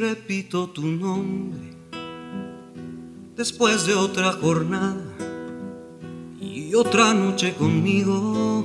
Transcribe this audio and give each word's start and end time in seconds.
Repito 0.00 0.70
tu 0.70 0.86
nombre 0.86 1.76
después 3.36 3.86
de 3.86 3.94
otra 3.94 4.32
jornada 4.32 5.04
y 6.40 6.74
otra 6.74 7.12
noche 7.12 7.54
conmigo, 7.54 8.64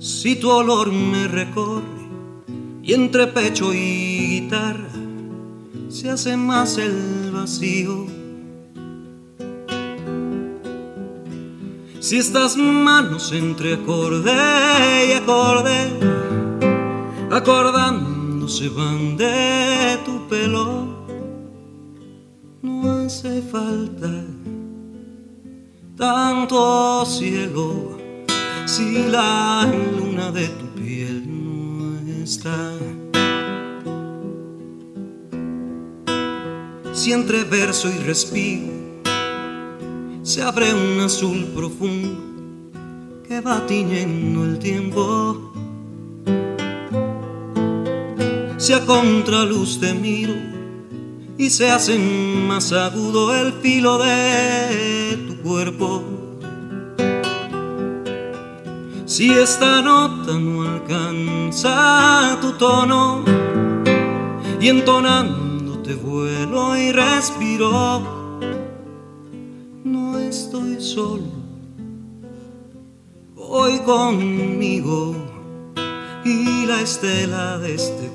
si 0.00 0.34
tu 0.34 0.50
olor 0.50 0.90
me 0.90 1.28
recorre 1.28 1.84
y 2.82 2.92
entre 2.92 3.28
pecho 3.28 3.72
y 3.72 4.40
guitarra 4.40 4.90
se 5.88 6.10
hace 6.10 6.36
más 6.36 6.78
el 6.78 7.30
vacío. 7.32 8.06
Si 12.00 12.18
estas 12.18 12.56
manos 12.56 13.32
entre 13.32 13.74
acorde 13.74 14.32
y 15.08 15.12
acorde 15.12 16.35
acordándose 17.36 18.70
van 18.70 19.16
de 19.16 19.98
tu 20.04 20.26
pelo. 20.28 20.86
No 22.62 23.04
hace 23.04 23.42
falta 23.42 24.10
tanto 25.96 27.04
cielo 27.04 27.98
si 28.64 29.08
la 29.08 29.70
luna 29.98 30.30
de 30.30 30.48
tu 30.48 30.66
piel 30.80 31.24
no 31.26 32.22
está. 32.22 32.72
Si 36.92 37.12
entre 37.12 37.44
verso 37.44 37.88
y 37.88 37.98
respiro 37.98 38.72
se 40.22 40.42
abre 40.42 40.72
un 40.72 41.00
azul 41.00 41.44
profundo 41.54 42.18
que 43.28 43.40
va 43.40 43.64
tiñendo 43.66 44.44
el 44.44 44.58
tiempo 44.58 45.45
si 48.66 48.72
a 48.72 48.84
contraluz 48.84 49.78
te 49.78 49.94
miro 49.94 50.34
y 51.38 51.50
se 51.50 51.70
hace 51.70 51.96
más 51.96 52.72
agudo 52.72 53.32
el 53.32 53.52
filo 53.52 53.96
de 53.98 55.16
tu 55.28 55.36
cuerpo. 55.36 56.02
Si 59.04 59.30
esta 59.30 59.82
nota 59.82 60.32
no 60.32 60.62
alcanza 60.62 62.38
tu 62.40 62.54
tono 62.54 63.22
y 64.60 64.68
entonándote 64.68 65.94
vuelo 65.94 66.76
y 66.76 66.90
respiro, 66.90 68.02
no 69.84 70.18
estoy 70.18 70.80
solo, 70.80 71.30
voy 73.32 73.78
conmigo 73.84 75.14
y 76.24 76.66
la 76.66 76.80
estela 76.80 77.58
de 77.58 77.76
este 77.76 78.10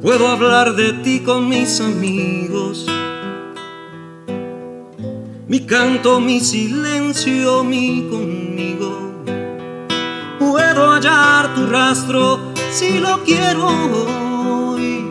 Puedo 0.00 0.28
hablar 0.28 0.74
de 0.74 0.94
ti 1.04 1.20
con 1.20 1.50
mis 1.50 1.82
amigos. 1.82 2.86
Mi 5.48 5.60
canto, 5.66 6.18
mi 6.18 6.40
silencio, 6.40 7.62
mi 7.62 8.08
conmigo. 8.08 9.22
Puedo 10.38 10.92
hallar 10.92 11.54
tu 11.54 11.66
rastro 11.66 12.54
si 12.70 13.00
lo 13.00 13.22
quiero 13.22 13.68
hoy. 13.68 15.04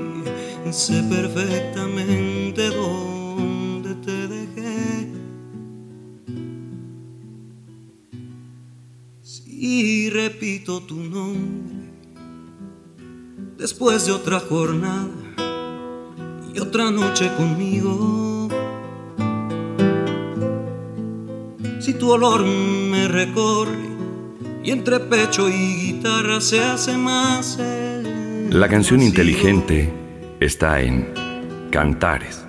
Sé 0.72 1.04
perfectamente 1.04 2.72
dónde 2.72 3.94
te 4.04 4.28
dejé. 4.28 5.12
Si 9.22 10.05
repito 10.30 10.82
tu 10.82 10.96
nombre 10.96 11.86
después 13.60 14.08
de 14.08 14.12
otra 14.12 14.40
jornada 14.40 15.08
y 16.52 16.60
otra 16.60 16.90
noche 16.90 17.30
conmigo. 17.38 18.50
Si 21.80 21.94
tu 21.94 22.10
olor 22.10 22.44
me 22.44 23.08
recorre 23.08 23.86
y 24.64 24.72
entre 24.72 25.00
pecho 25.00 25.48
y 25.48 25.76
guitarra 25.94 26.42
se 26.42 26.60
hace 26.60 26.98
más 26.98 27.60
el 27.60 28.50
La 28.60 28.68
canción 28.68 29.04
inteligente 29.04 29.94
está 30.40 30.82
en 30.82 31.14
Cantares. 31.70 32.44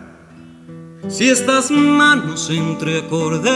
Si 1.08 1.28
estas 1.28 1.70
manos 1.70 2.48
entre 2.48 3.00
acorde 3.00 3.50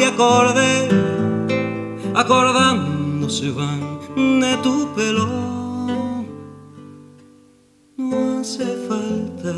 y 0.00 0.02
acorde, 0.02 0.88
acordándose 3.26 3.50
van 3.50 4.40
de 4.40 4.56
tu 4.62 4.88
pelo 4.94 5.26
no 7.96 8.40
hace 8.40 8.64
falta 8.88 9.54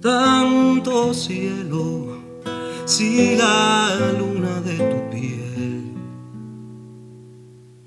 tanto 0.00 1.14
cielo 1.14 2.18
si 2.84 3.36
la 3.36 4.12
luna 4.18 4.60
de 4.60 4.76
tu 4.76 5.10
piel 5.10 5.94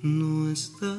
no 0.01 0.49
está. 0.51 0.95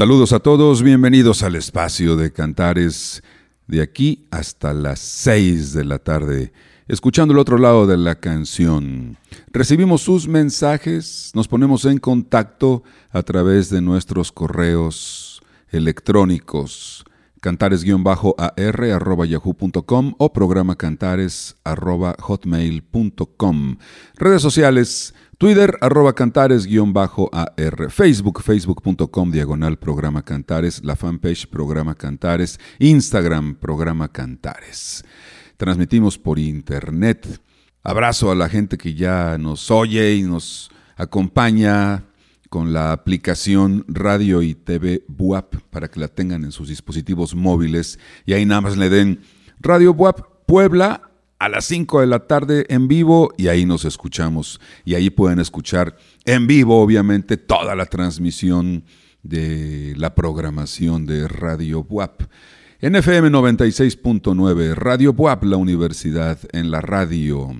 Saludos 0.00 0.32
a 0.32 0.40
todos, 0.40 0.82
bienvenidos 0.82 1.42
al 1.42 1.56
espacio 1.56 2.16
de 2.16 2.32
Cantares 2.32 3.22
de 3.66 3.82
aquí 3.82 4.24
hasta 4.30 4.72
las 4.72 4.98
6 4.98 5.74
de 5.74 5.84
la 5.84 5.98
tarde, 5.98 6.54
escuchando 6.88 7.34
el 7.34 7.38
otro 7.38 7.58
lado 7.58 7.86
de 7.86 7.98
la 7.98 8.14
canción. 8.14 9.18
Recibimos 9.52 10.00
sus 10.00 10.26
mensajes, 10.26 11.32
nos 11.34 11.48
ponemos 11.48 11.84
en 11.84 11.98
contacto 11.98 12.82
a 13.10 13.22
través 13.22 13.68
de 13.68 13.82
nuestros 13.82 14.32
correos 14.32 15.42
electrónicos 15.70 17.04
cantares-ar.yahoo.com 17.42 20.14
o 20.16 20.32
programa 20.32 20.76
cantares.hotmail.com. 20.76 23.76
Redes 24.16 24.40
sociales 24.40 25.14
Twitter, 25.40 25.78
arroba 25.80 26.12
cantares-ar. 26.12 27.90
Facebook, 27.90 28.42
facebook.com, 28.42 29.30
diagonal 29.30 29.78
programa 29.78 30.22
cantares. 30.22 30.84
La 30.84 30.96
fanpage 30.96 31.46
programa 31.46 31.94
cantares. 31.94 32.60
Instagram, 32.78 33.54
programa 33.54 34.08
cantares. 34.08 35.02
Transmitimos 35.56 36.18
por 36.18 36.38
internet. 36.38 37.40
Abrazo 37.82 38.30
a 38.30 38.34
la 38.34 38.50
gente 38.50 38.76
que 38.76 38.92
ya 38.92 39.38
nos 39.38 39.70
oye 39.70 40.14
y 40.16 40.24
nos 40.24 40.70
acompaña 40.94 42.04
con 42.50 42.74
la 42.74 42.92
aplicación 42.92 43.86
Radio 43.88 44.42
y 44.42 44.54
TV 44.54 45.04
Buap 45.08 45.54
para 45.70 45.88
que 45.88 46.00
la 46.00 46.08
tengan 46.08 46.44
en 46.44 46.52
sus 46.52 46.68
dispositivos 46.68 47.34
móviles 47.34 47.98
y 48.26 48.34
ahí 48.34 48.44
nada 48.44 48.60
más 48.60 48.76
le 48.76 48.90
den 48.90 49.22
Radio 49.58 49.94
Buap 49.94 50.20
Puebla 50.44 51.09
a 51.40 51.48
las 51.48 51.64
5 51.64 52.02
de 52.02 52.06
la 52.06 52.26
tarde 52.26 52.66
en 52.68 52.86
vivo 52.86 53.32
y 53.38 53.48
ahí 53.48 53.64
nos 53.64 53.86
escuchamos. 53.86 54.60
Y 54.84 54.94
ahí 54.94 55.08
pueden 55.08 55.40
escuchar 55.40 55.96
en 56.26 56.46
vivo, 56.46 56.82
obviamente, 56.82 57.38
toda 57.38 57.74
la 57.74 57.86
transmisión 57.86 58.84
de 59.22 59.94
la 59.96 60.14
programación 60.14 61.06
de 61.06 61.26
Radio 61.26 61.86
WAP. 61.88 62.24
En 62.80 62.94
FM 62.94 63.30
96.9, 63.30 64.74
Radio 64.74 65.12
WAP, 65.12 65.44
la 65.44 65.56
universidad 65.56 66.38
en 66.52 66.70
la 66.70 66.82
radio. 66.82 67.50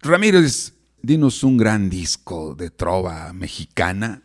Ramírez 0.00 0.74
dinos 1.00 1.44
un 1.44 1.58
gran 1.58 1.88
disco 1.88 2.56
de 2.56 2.70
trova 2.70 3.32
mexicana. 3.32 4.22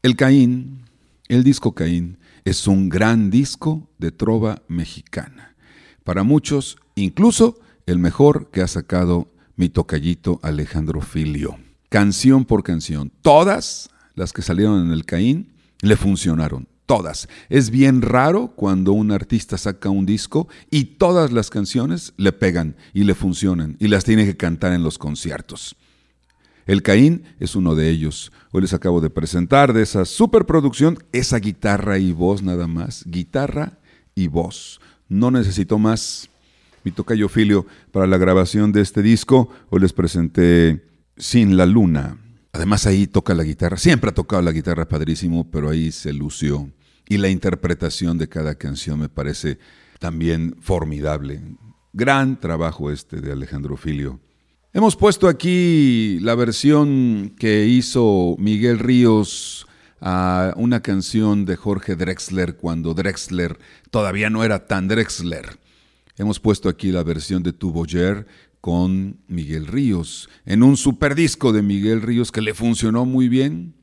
El 0.00 0.14
Caín, 0.14 0.84
el 1.26 1.42
disco 1.42 1.74
Caín, 1.74 2.18
es 2.44 2.68
un 2.68 2.88
gran 2.88 3.30
disco 3.30 3.90
de 3.98 4.12
trova 4.12 4.62
mexicana. 4.68 5.56
Para 6.04 6.22
muchos, 6.22 6.76
incluso 6.94 7.58
el 7.92 7.98
mejor 7.98 8.50
que 8.50 8.62
ha 8.62 8.68
sacado 8.68 9.28
mi 9.56 9.68
tocallito 9.68 10.40
Alejandro 10.42 11.02
Filio. 11.02 11.58
Canción 11.90 12.44
por 12.44 12.62
canción. 12.62 13.12
Todas 13.20 13.90
las 14.14 14.32
que 14.32 14.42
salieron 14.42 14.86
en 14.86 14.92
el 14.92 15.04
Caín 15.04 15.52
le 15.82 15.96
funcionaron. 15.96 16.66
Todas. 16.86 17.28
Es 17.48 17.70
bien 17.70 18.02
raro 18.02 18.48
cuando 18.56 18.92
un 18.92 19.12
artista 19.12 19.56
saca 19.56 19.88
un 19.88 20.04
disco 20.04 20.48
y 20.70 20.84
todas 20.84 21.32
las 21.32 21.48
canciones 21.48 22.12
le 22.16 22.32
pegan 22.32 22.76
y 22.92 23.04
le 23.04 23.14
funcionan 23.14 23.76
y 23.78 23.88
las 23.88 24.04
tiene 24.04 24.24
que 24.24 24.36
cantar 24.36 24.72
en 24.72 24.82
los 24.82 24.98
conciertos. 24.98 25.76
El 26.66 26.82
Caín 26.82 27.24
es 27.40 27.56
uno 27.56 27.74
de 27.74 27.90
ellos. 27.90 28.32
Hoy 28.52 28.62
les 28.62 28.72
acabo 28.72 29.00
de 29.00 29.10
presentar 29.10 29.72
de 29.72 29.82
esa 29.82 30.04
superproducción 30.04 30.98
esa 31.12 31.38
guitarra 31.38 31.98
y 31.98 32.12
voz 32.12 32.42
nada 32.42 32.66
más. 32.66 33.04
Guitarra 33.06 33.78
y 34.14 34.28
voz. 34.28 34.80
No 35.08 35.30
necesito 35.30 35.78
más. 35.78 36.30
Mi 36.84 36.90
tocayo 36.90 37.28
Filio 37.28 37.66
para 37.92 38.06
la 38.06 38.18
grabación 38.18 38.72
de 38.72 38.80
este 38.80 39.02
disco. 39.02 39.48
Hoy 39.70 39.80
les 39.80 39.92
presenté 39.92 40.84
Sin 41.16 41.56
la 41.56 41.64
Luna. 41.64 42.18
Además 42.52 42.86
ahí 42.86 43.06
toca 43.06 43.34
la 43.34 43.44
guitarra. 43.44 43.76
Siempre 43.76 44.10
ha 44.10 44.14
tocado 44.14 44.42
la 44.42 44.50
guitarra 44.50 44.88
padrísimo, 44.88 45.48
pero 45.48 45.70
ahí 45.70 45.92
se 45.92 46.12
lució. 46.12 46.70
Y 47.08 47.18
la 47.18 47.28
interpretación 47.28 48.18
de 48.18 48.28
cada 48.28 48.56
canción 48.56 48.98
me 48.98 49.08
parece 49.08 49.58
también 50.00 50.56
formidable. 50.60 51.40
Gran 51.92 52.40
trabajo 52.40 52.90
este 52.90 53.20
de 53.20 53.30
Alejandro 53.30 53.76
Filio. 53.76 54.18
Hemos 54.72 54.96
puesto 54.96 55.28
aquí 55.28 56.18
la 56.20 56.34
versión 56.34 57.34
que 57.38 57.66
hizo 57.66 58.34
Miguel 58.38 58.80
Ríos 58.80 59.66
a 60.00 60.52
una 60.56 60.80
canción 60.80 61.44
de 61.44 61.54
Jorge 61.54 61.94
Drexler 61.94 62.56
cuando 62.56 62.92
Drexler 62.92 63.58
todavía 63.90 64.30
no 64.30 64.42
era 64.42 64.66
tan 64.66 64.88
Drexler. 64.88 65.61
Hemos 66.22 66.38
puesto 66.38 66.68
aquí 66.68 66.92
la 66.92 67.02
versión 67.02 67.42
de 67.42 67.52
Tu 67.52 67.72
Boyer 67.72 68.28
con 68.60 69.18
Miguel 69.26 69.66
Ríos, 69.66 70.30
en 70.46 70.62
un 70.62 70.76
super 70.76 71.16
disco 71.16 71.52
de 71.52 71.62
Miguel 71.62 72.00
Ríos 72.00 72.30
que 72.30 72.40
le 72.40 72.54
funcionó 72.54 73.04
muy 73.04 73.28
bien. 73.28 73.74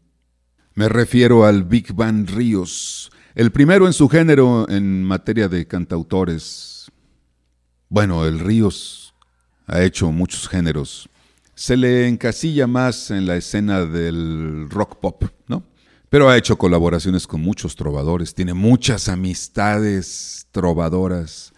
Me 0.73 0.87
refiero 0.87 1.43
al 1.43 1.65
Big 1.65 1.91
Band 1.93 2.29
Ríos, 2.29 3.11
el 3.35 3.51
primero 3.51 3.87
en 3.87 3.91
su 3.91 4.07
género 4.07 4.69
en 4.69 5.03
materia 5.03 5.49
de 5.49 5.67
cantautores. 5.67 6.89
Bueno, 7.89 8.25
el 8.25 8.39
Ríos 8.39 9.13
ha 9.67 9.83
hecho 9.83 10.09
muchos 10.09 10.47
géneros. 10.47 11.09
Se 11.55 11.75
le 11.75 12.07
encasilla 12.07 12.67
más 12.67 13.11
en 13.11 13.25
la 13.25 13.35
escena 13.35 13.83
del 13.83 14.69
rock 14.69 15.01
pop, 15.01 15.25
¿no? 15.47 15.65
Pero 16.07 16.29
ha 16.29 16.37
hecho 16.37 16.57
colaboraciones 16.57 17.27
con 17.27 17.41
muchos 17.41 17.75
trovadores, 17.75 18.33
tiene 18.33 18.53
muchas 18.53 19.09
amistades 19.09 20.47
trovadoras. 20.53 21.51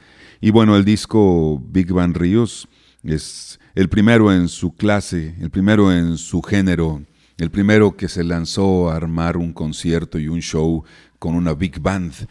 Y 0.44 0.50
bueno, 0.50 0.76
el 0.76 0.84
disco 0.84 1.62
Big 1.70 1.94
Band 1.94 2.18
Ríos 2.18 2.68
es 3.04 3.60
el 3.76 3.90
primero 3.90 4.34
en 4.34 4.48
su 4.48 4.74
clase, 4.74 5.36
el 5.40 5.52
primero 5.52 5.94
en 5.94 6.18
su 6.18 6.42
género, 6.42 7.04
el 7.38 7.52
primero 7.52 7.96
que 7.96 8.10
se 8.10 8.24
lanzó 8.24 8.90
a 8.90 8.96
armar 8.96 9.38
un 9.38 9.54
concierto 9.54 10.18
y 10.18 10.28
un 10.28 10.40
show 10.40 10.84
con 11.20 11.36
una 11.36 11.54
big 11.54 11.80
band. 11.80 12.28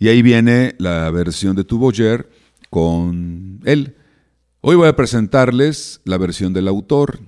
Y 0.00 0.08
ahí 0.08 0.22
viene 0.22 0.74
la 0.78 1.08
versión 1.12 1.54
de 1.54 1.62
Tu 1.62 1.78
Boyer 1.78 2.28
con 2.68 3.60
él. 3.64 3.96
Hoy 4.60 4.74
voy 4.74 4.88
a 4.88 4.96
presentarles 4.96 6.00
la 6.04 6.18
versión 6.18 6.52
del 6.52 6.66
autor. 6.66 7.20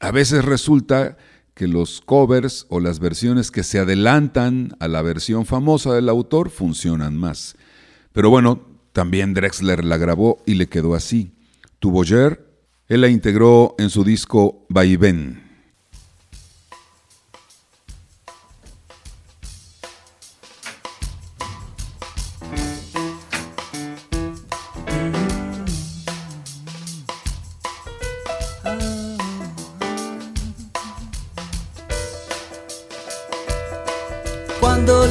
A 0.00 0.12
veces 0.12 0.44
resulta 0.44 1.16
que 1.52 1.66
los 1.66 2.00
covers 2.00 2.66
o 2.68 2.78
las 2.78 3.00
versiones 3.00 3.50
que 3.50 3.64
se 3.64 3.80
adelantan 3.80 4.76
a 4.78 4.86
la 4.86 5.02
versión 5.02 5.46
famosa 5.46 5.94
del 5.94 6.08
autor 6.08 6.48
funcionan 6.50 7.16
más. 7.16 7.56
Pero 8.12 8.30
bueno, 8.30 8.75
también 8.96 9.34
Drexler 9.34 9.84
la 9.84 9.98
grabó 9.98 10.42
y 10.46 10.54
le 10.54 10.70
quedó 10.70 10.94
así. 10.94 11.34
Tu 11.80 11.90
Boyer, 11.90 12.48
él 12.88 13.02
la 13.02 13.08
integró 13.08 13.74
en 13.76 13.90
su 13.90 14.04
disco 14.04 14.64
Vaivén. 14.70 15.42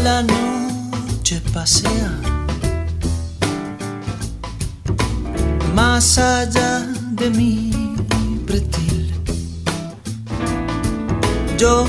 la 0.03 0.21
noche 0.23 1.41
pasea 1.53 2.14
allá 6.17 6.85
de 7.11 7.29
mi 7.29 7.71
pretil. 8.45 9.13
Yo 11.57 11.85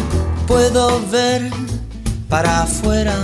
puedo 0.47 1.01
ver 1.11 1.51
para 2.29 2.63
afuera 2.63 3.17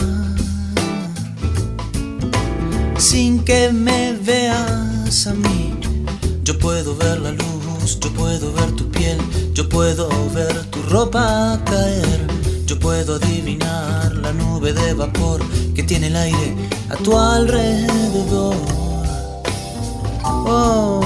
sin 2.98 3.44
que 3.44 3.70
me 3.72 4.12
veas 4.14 5.26
a 5.26 5.34
mí. 5.34 5.74
Yo 6.44 6.58
puedo 6.58 6.96
ver 6.96 7.20
la 7.20 7.32
luz, 7.32 7.98
yo 8.00 8.12
puedo 8.12 8.52
ver 8.52 8.72
tu 8.72 8.90
piel, 8.90 9.18
yo 9.54 9.68
puedo 9.68 10.08
ver 10.30 10.64
tu 10.70 10.82
ropa 10.90 11.60
caer 11.64 12.42
yo 12.72 12.78
puedo 12.78 13.16
adivinar 13.16 14.14
la 14.14 14.32
nube 14.32 14.72
de 14.72 14.94
vapor 14.94 15.42
que 15.74 15.82
tiene 15.82 16.06
el 16.06 16.16
aire 16.16 16.54
a 16.88 16.96
tu 16.96 17.18
alrededor. 17.18 18.81
Oh, 20.44 21.00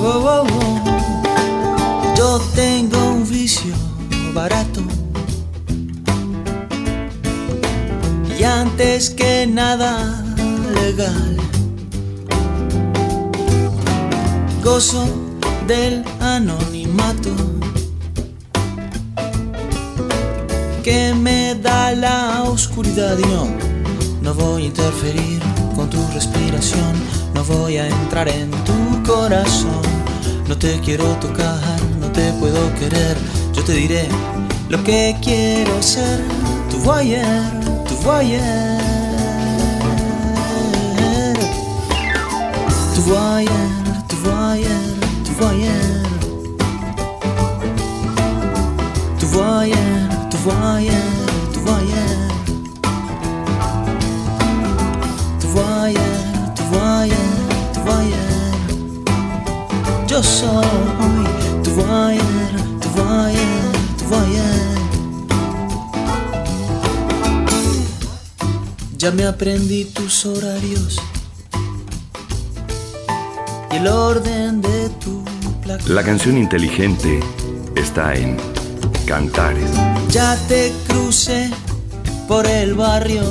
oh, 0.00 0.24
oh. 0.26 2.14
Yo 2.16 2.40
tengo 2.54 2.98
un 3.12 3.28
vicio 3.28 3.74
barato. 4.34 4.80
Y 8.38 8.44
antes 8.44 9.10
que 9.10 9.46
nada 9.46 10.24
legal, 10.74 11.36
gozo 14.62 15.04
del 15.66 16.04
anonimato 16.20 17.30
que 20.82 21.14
me 21.14 21.54
da 21.54 21.92
la 21.92 22.42
oscuridad 22.42 23.16
y 23.16 23.22
no, 23.22 23.46
no 24.22 24.34
voy 24.34 24.64
a 24.64 24.66
interferir 24.66 25.51
con 25.82 25.90
tu 25.90 26.06
respiración, 26.14 26.92
no 27.34 27.42
voy 27.42 27.76
a 27.76 27.88
entrar 27.88 28.28
en 28.28 28.50
tu 28.50 29.02
corazón, 29.02 29.82
no 30.46 30.56
te 30.56 30.78
quiero 30.78 31.04
tocar, 31.16 31.58
no 31.98 32.06
te 32.12 32.32
puedo 32.34 32.72
querer, 32.74 33.16
yo 33.52 33.64
te 33.64 33.72
diré 33.72 34.06
lo 34.68 34.82
que 34.84 35.16
quiero 35.20 35.82
ser, 35.82 36.20
tu 36.70 36.78
voyer, 36.78 37.26
tu 37.88 37.96
voyer, 37.96 38.80
tu 42.94 43.02
voyer, 43.02 43.50
tu 44.08 44.16
voyer, 44.28 44.82
tu 45.24 45.32
voyer, 45.40 46.02
tu 49.18 49.26
voyer 49.26 50.02
tu 50.30 50.38
voyais, 50.38 50.92
tu 51.52 51.60
Yo 60.12 60.22
soy 60.22 60.66
voyais, 61.74 63.72
tu 63.98 64.04
voyais. 64.10 64.78
Ya 68.98 69.10
me 69.10 69.24
aprendí 69.24 69.86
tus 69.86 70.26
horarios 70.26 71.00
y 73.70 73.76
el 73.76 73.86
orden 73.86 74.60
de 74.60 74.90
tu 75.02 75.24
placa. 75.62 75.82
La 75.86 76.02
canción 76.02 76.36
inteligente 76.36 77.20
está 77.74 78.14
en 78.14 78.36
Cantares. 79.06 79.70
Ya 80.10 80.36
te 80.46 80.72
crucé 80.88 81.50
por 82.28 82.46
el 82.46 82.74
barrio. 82.74 83.22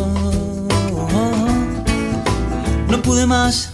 No 2.90 3.02
pude 3.02 3.26
más 3.26 3.71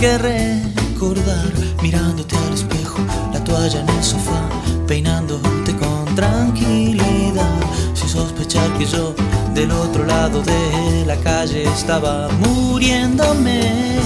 que 0.00 0.16
recordar, 0.16 1.52
mirándote 1.82 2.34
al 2.34 2.54
espejo, 2.54 2.98
la 3.34 3.44
toalla 3.44 3.80
en 3.80 3.88
el 3.90 4.02
sofá, 4.02 4.48
peinándote 4.86 5.76
con 5.76 6.14
tranquilidad, 6.14 7.60
sin 7.92 8.08
sospechar 8.08 8.66
que 8.78 8.86
yo 8.86 9.14
del 9.52 9.70
otro 9.70 10.06
lado 10.06 10.42
de 10.42 11.04
la 11.06 11.16
calle 11.16 11.64
estaba 11.64 12.28
muriéndome. 12.38 13.98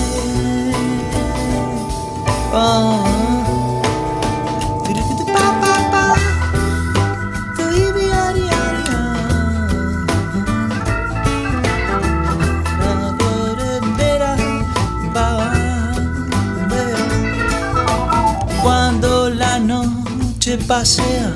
Cuando 18.64 19.28
la 19.28 19.59
noche 19.59 20.56
pasea 20.56 21.35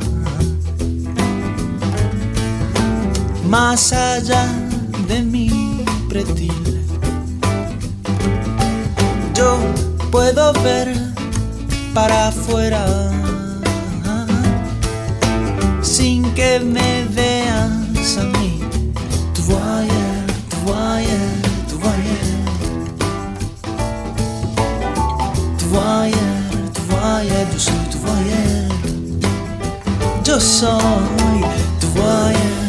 más 3.44 3.92
allá 3.92 4.46
de 5.06 5.20
mi 5.20 5.84
pretil. 6.08 6.86
Yo 9.34 9.58
puedo 10.10 10.54
ver 10.62 10.88
para 11.92 12.28
afuera 12.28 12.86
sin 15.82 16.32
que 16.32 16.60
me 16.60 17.04
veas 17.14 18.16
a 18.16 18.24
mí. 18.38 18.62
Tu 19.34 19.42
voyeur, 19.42 19.98
tu 27.08 27.14
voyeur, 27.14 27.46
yo 27.52 27.58
soy 27.58 27.74
tu 27.90 27.98
voyeur. 27.98 28.68
Yo 30.26 30.38
soy 30.40 31.40
tu 31.80 31.86
voyeur 31.94 32.68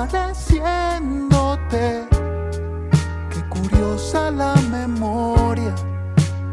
Desapareciéndote, 0.00 2.08
qué 3.30 3.40
curiosa 3.50 4.30
la 4.30 4.54
memoria 4.70 5.74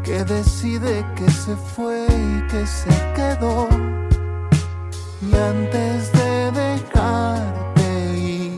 que 0.04 0.22
decide 0.24 1.02
que 1.16 1.30
se 1.30 1.56
fue 1.56 2.06
y 2.08 2.42
que 2.48 2.66
se 2.66 2.90
quedó. 3.14 3.66
Y 5.22 5.34
antes 5.34 6.12
de 6.12 6.52
dejarte 6.52 8.18
ir, 8.18 8.54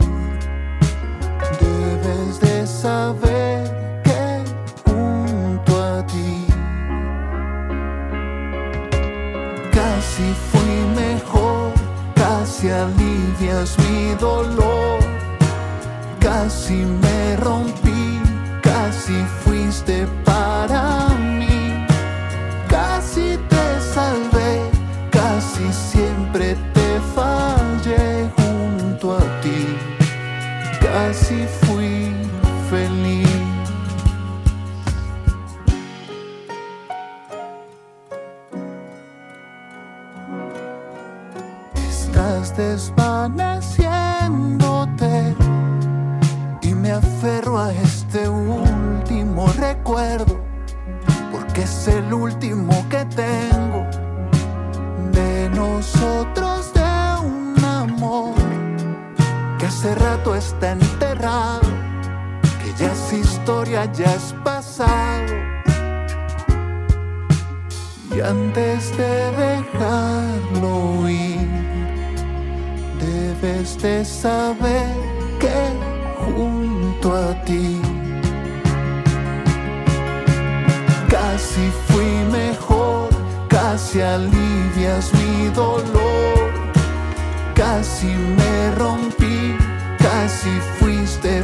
debes 1.61 2.41
de 2.41 2.67
saber 2.67 4.01
que 4.03 4.43
junto 4.85 5.81
a 5.81 6.05
ti 6.05 6.45
casi 9.71 10.33
fui 10.51 10.85
mejor, 11.01 11.71
casi 12.13 12.69
alivias 12.69 13.77
mi 13.79 14.15
dolor, 14.15 14.60
casi 16.71 17.00
casi 90.41 90.59
fuiste 90.79 91.43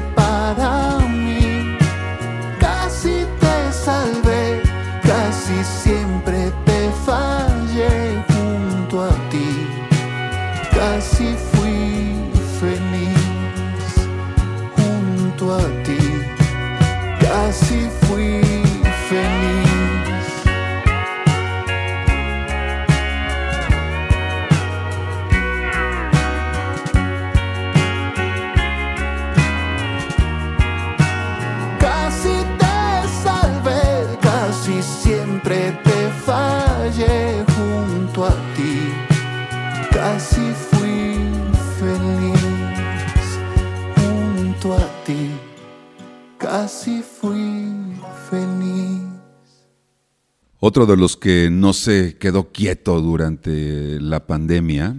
Otro 50.78 50.96
de 50.96 51.02
los 51.02 51.18
que 51.18 51.50
no 51.50 51.74
se 51.74 52.18
quedó 52.20 52.52
quieto 52.52 53.02
durante 53.02 54.00
la 54.00 54.28
pandemia, 54.28 54.96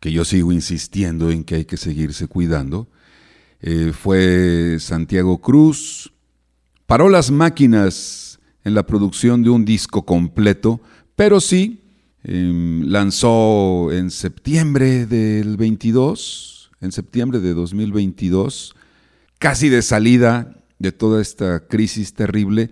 que 0.00 0.10
yo 0.10 0.24
sigo 0.24 0.52
insistiendo 0.52 1.30
en 1.30 1.44
que 1.44 1.56
hay 1.56 1.64
que 1.66 1.76
seguirse 1.76 2.28
cuidando, 2.28 2.88
eh, 3.60 3.92
fue 3.92 4.78
Santiago 4.80 5.38
Cruz. 5.42 6.14
Paró 6.86 7.10
las 7.10 7.30
máquinas 7.30 8.40
en 8.64 8.72
la 8.72 8.86
producción 8.86 9.42
de 9.42 9.50
un 9.50 9.66
disco 9.66 10.06
completo, 10.06 10.80
pero 11.14 11.42
sí 11.42 11.82
em, 12.24 12.84
lanzó 12.84 13.92
en 13.92 14.10
septiembre 14.10 15.04
del 15.04 15.58
22, 15.58 16.70
en 16.80 16.90
septiembre 16.90 17.38
de 17.40 17.52
2022, 17.52 18.74
casi 19.38 19.68
de 19.68 19.82
salida 19.82 20.56
de 20.78 20.90
toda 20.90 21.20
esta 21.20 21.66
crisis 21.66 22.14
terrible, 22.14 22.70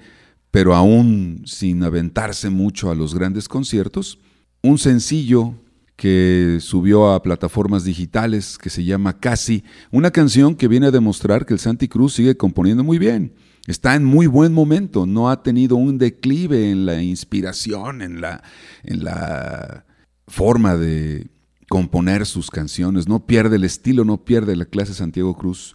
pero 0.50 0.74
aún 0.74 1.42
sin 1.46 1.82
aventarse 1.82 2.50
mucho 2.50 2.90
a 2.90 2.94
los 2.94 3.14
grandes 3.14 3.48
conciertos, 3.48 4.18
un 4.62 4.78
sencillo 4.78 5.54
que 5.96 6.58
subió 6.60 7.12
a 7.12 7.22
plataformas 7.22 7.84
digitales 7.84 8.56
que 8.56 8.70
se 8.70 8.84
llama 8.84 9.18
Casi, 9.18 9.64
una 9.90 10.10
canción 10.10 10.54
que 10.54 10.66
viene 10.66 10.86
a 10.86 10.90
demostrar 10.90 11.44
que 11.44 11.52
el 11.52 11.60
Santi 11.60 11.88
Cruz 11.88 12.14
sigue 12.14 12.36
componiendo 12.38 12.82
muy 12.82 12.98
bien. 12.98 13.34
Está 13.66 13.94
en 13.94 14.04
muy 14.04 14.26
buen 14.26 14.54
momento, 14.54 15.04
no 15.04 15.28
ha 15.28 15.42
tenido 15.42 15.76
un 15.76 15.98
declive 15.98 16.70
en 16.70 16.86
la 16.86 17.02
inspiración, 17.02 18.00
en 18.00 18.22
la, 18.22 18.42
en 18.82 19.04
la 19.04 19.84
forma 20.26 20.76
de 20.76 21.30
componer 21.68 22.24
sus 22.24 22.50
canciones, 22.50 23.06
no 23.06 23.26
pierde 23.26 23.56
el 23.56 23.64
estilo, 23.64 24.04
no 24.04 24.24
pierde 24.24 24.56
la 24.56 24.64
clase 24.64 24.94
Santiago 24.94 25.36
Cruz. 25.36 25.74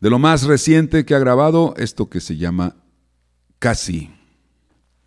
De 0.00 0.08
lo 0.08 0.18
más 0.18 0.44
reciente 0.44 1.04
que 1.04 1.14
ha 1.14 1.18
grabado, 1.18 1.74
esto 1.76 2.08
que 2.08 2.20
se 2.20 2.38
llama 2.38 2.76
Casi. 3.58 4.15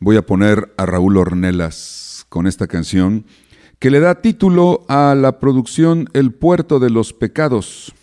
Voy 0.02 0.16
a 0.16 0.26
poner 0.26 0.74
a 0.78 0.86
Raúl 0.86 1.18
Ornelas 1.18 2.26
con 2.30 2.48
esta 2.48 2.68
canción 2.68 3.26
que 3.80 3.92
le 3.92 4.00
da 4.00 4.22
título 4.22 4.86
a 4.88 5.14
la 5.14 5.40
producción 5.40 6.08
El 6.14 6.32
puerto 6.32 6.80
de 6.80 6.90
los 6.90 7.12
pecados, 7.12 7.94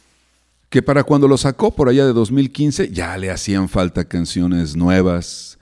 que 0.69 0.83
para 0.83 1.05
cuando 1.05 1.27
lo 1.27 1.39
sacó 1.39 1.75
por 1.75 1.89
allá 1.89 2.05
de 2.05 2.13
2015 2.13 2.91
ya 2.91 3.17
le 3.17 3.31
hacían 3.31 3.71
falta 3.71 4.05
canciones 4.05 4.77
nuevas, 4.77 5.59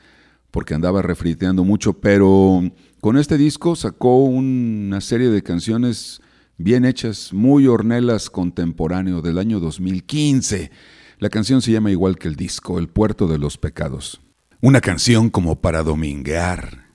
porque 0.51 0.75
andaba 0.75 1.03
refriteando 1.03 1.63
mucho, 1.63 1.93
pero 1.93 2.63
con 3.01 3.17
este 3.17 3.39
disco 3.39 3.77
sacó 3.77 4.25
una 4.25 5.01
serie 5.01 5.29
de 5.29 5.45
canciones 5.45 6.21
bien 6.59 6.85
hechas, 6.85 7.33
muy 7.33 7.69
hornelas 7.69 8.29
contemporáneo 8.29 9.23
del 9.23 9.39
año 9.39 9.61
2015. 9.61 10.73
La 11.21 11.29
canción 11.29 11.63
se 11.63 11.71
llama 11.71 11.93
igual 11.93 12.19
que 12.19 12.27
el 12.27 12.35
disco, 12.35 12.81
El 12.81 12.89
puerto 12.89 13.29
de 13.29 13.39
los 13.39 13.57
pecados. 13.57 14.24
Una 14.67 14.81
canción 14.81 15.29
como 15.29 15.57
para 15.57 15.83
dominguear. 15.83 16.87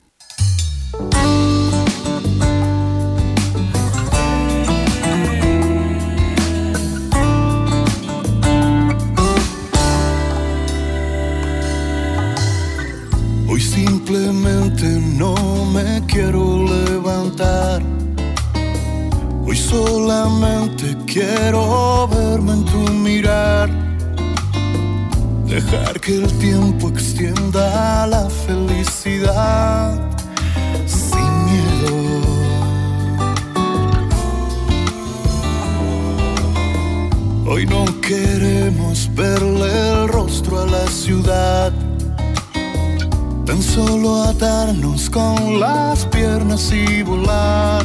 Hoy 13.47 13.61
simplemente 13.61 14.87
no 15.15 15.35
me 15.71 16.03
quiero 16.07 16.65
levantar. 16.65 17.83
Hoy 19.45 19.55
solamente 19.55 20.97
quiero 21.05 22.07
verme 22.07 22.53
en 22.53 22.65
tu 22.65 22.93
mirar. 22.93 23.88
Dejar 25.49 25.99
que 25.99 26.15
el 26.15 26.31
tiempo 26.37 26.89
extienda 26.89 28.05
la 28.05 28.29
felicidad 28.29 29.99
sin 30.85 31.45
miedo. 31.45 31.95
Hoy 37.47 37.65
no 37.65 37.85
queremos 38.01 39.09
verle 39.15 39.91
el 39.91 40.07
rostro 40.07 40.61
a 40.61 40.65
la 40.67 40.85
ciudad 40.87 41.73
Tan 43.49 43.63
solo 43.63 44.25
atarnos 44.25 45.09
con 45.09 45.59
las 45.59 46.05
piernas 46.05 46.71
y 46.71 47.01
volar 47.01 47.83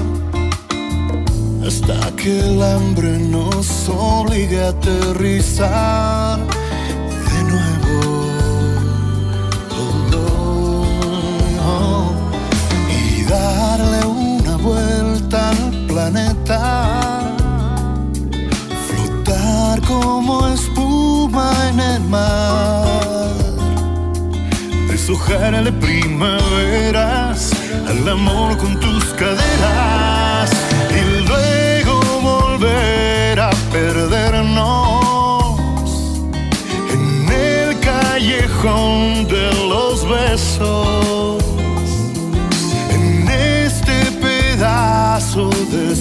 hasta 1.66 2.14
que 2.16 2.40
el 2.40 2.62
hambre 2.62 3.18
nos 3.18 3.88
obligue 3.88 4.62
a 4.62 4.68
aterrizar 4.68 6.38
darle 13.34 14.00
una 14.06 14.56
vuelta 14.56 15.50
al 15.50 15.86
planeta, 15.86 17.22
flotar 18.88 19.80
como 19.82 20.46
espuma 20.48 21.48
en 21.70 21.80
el 21.80 22.02
mar. 22.14 23.34
Deshojarle 24.88 25.72
primaveras 25.72 27.50
al 27.90 28.08
amor 28.08 28.56
con 28.62 28.78
tus 28.80 29.04
caderas. 29.20 30.50
Y 30.98 31.02
luego 31.30 31.94
volver 32.32 33.40
a 33.40 33.50
perdernos 33.72 35.58
en 36.94 37.04
el 37.48 37.80
callejón 37.80 39.26
de 39.34 39.46
los 39.70 40.08
besos 40.08 40.93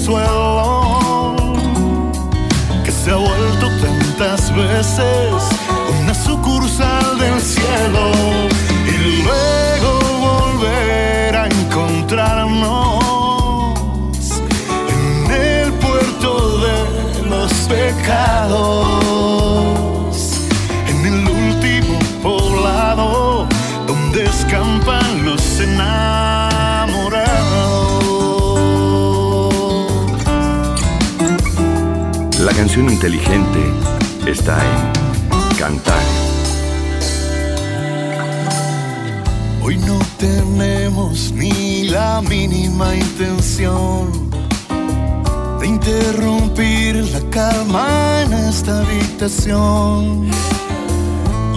de 0.03 0.05
suelo 0.05 1.35
que 2.83 2.91
se 2.91 3.11
ha 3.11 3.15
vuelto 3.15 3.67
tantas 3.81 4.53
veces 4.55 5.33
una 6.01 6.13
sucursal 6.13 7.19
del 7.19 7.39
cielo 7.41 8.52
canción 32.55 32.89
inteligente 32.89 33.59
está 34.27 34.57
en 34.59 35.57
Cantar. 35.57 36.03
Hoy 39.61 39.77
no 39.77 39.99
tenemos 40.17 41.31
ni 41.31 41.85
la 41.89 42.21
mínima 42.21 42.95
intención 42.95 44.29
de 45.59 45.67
interrumpir 45.67 46.95
la 46.95 47.21
calma 47.29 48.21
en 48.23 48.33
esta 48.33 48.79
habitación. 48.79 50.29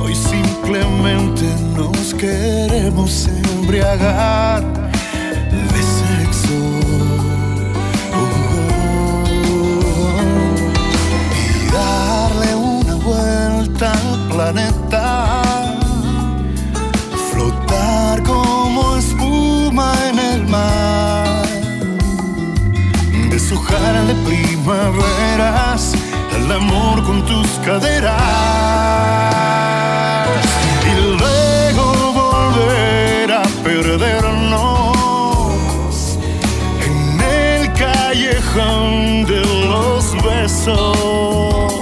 Hoy 0.03 0.15
simplemente 0.15 1.45
nos 1.75 2.15
queremos 2.15 3.29
embriagar 3.29 4.86
deshojarle 23.67 24.15
primaveras 24.25 25.93
al 26.35 26.53
amor 26.53 27.03
con 27.05 27.25
tus 27.25 27.49
caderas. 27.65 28.13
Y 30.85 30.95
luego 31.19 32.13
volver 32.13 33.33
a 33.33 33.43
perdernos 33.65 34.97
en 36.85 37.21
el 37.21 37.73
callejón 37.73 39.25
de 39.27 39.41
los 39.67 40.15
besos, 40.23 41.73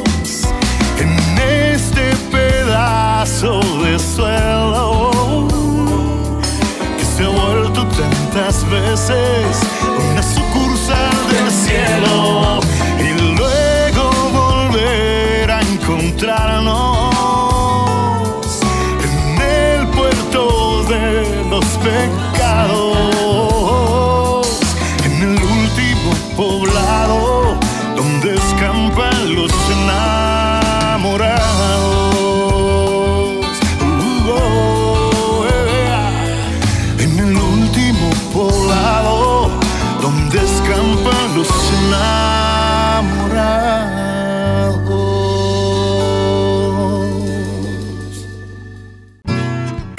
en 0.98 1.38
este 1.38 2.14
pedazo 2.30 3.60
de 3.82 3.98
suelo 3.98 5.48
que 6.98 7.04
se 7.04 7.24
ha 7.24 7.28
vuelto 7.28 7.86
tantas 7.86 8.64
veces 8.70 9.43
del 11.86 12.43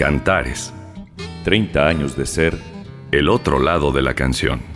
Cantares. 0.05 0.71
30 1.45 1.87
años 1.87 2.15
de 2.15 2.27
ser 2.27 2.55
el 3.11 3.27
otro 3.27 3.57
lado 3.57 3.91
de 3.91 4.03
la 4.03 4.13
canción. 4.13 4.74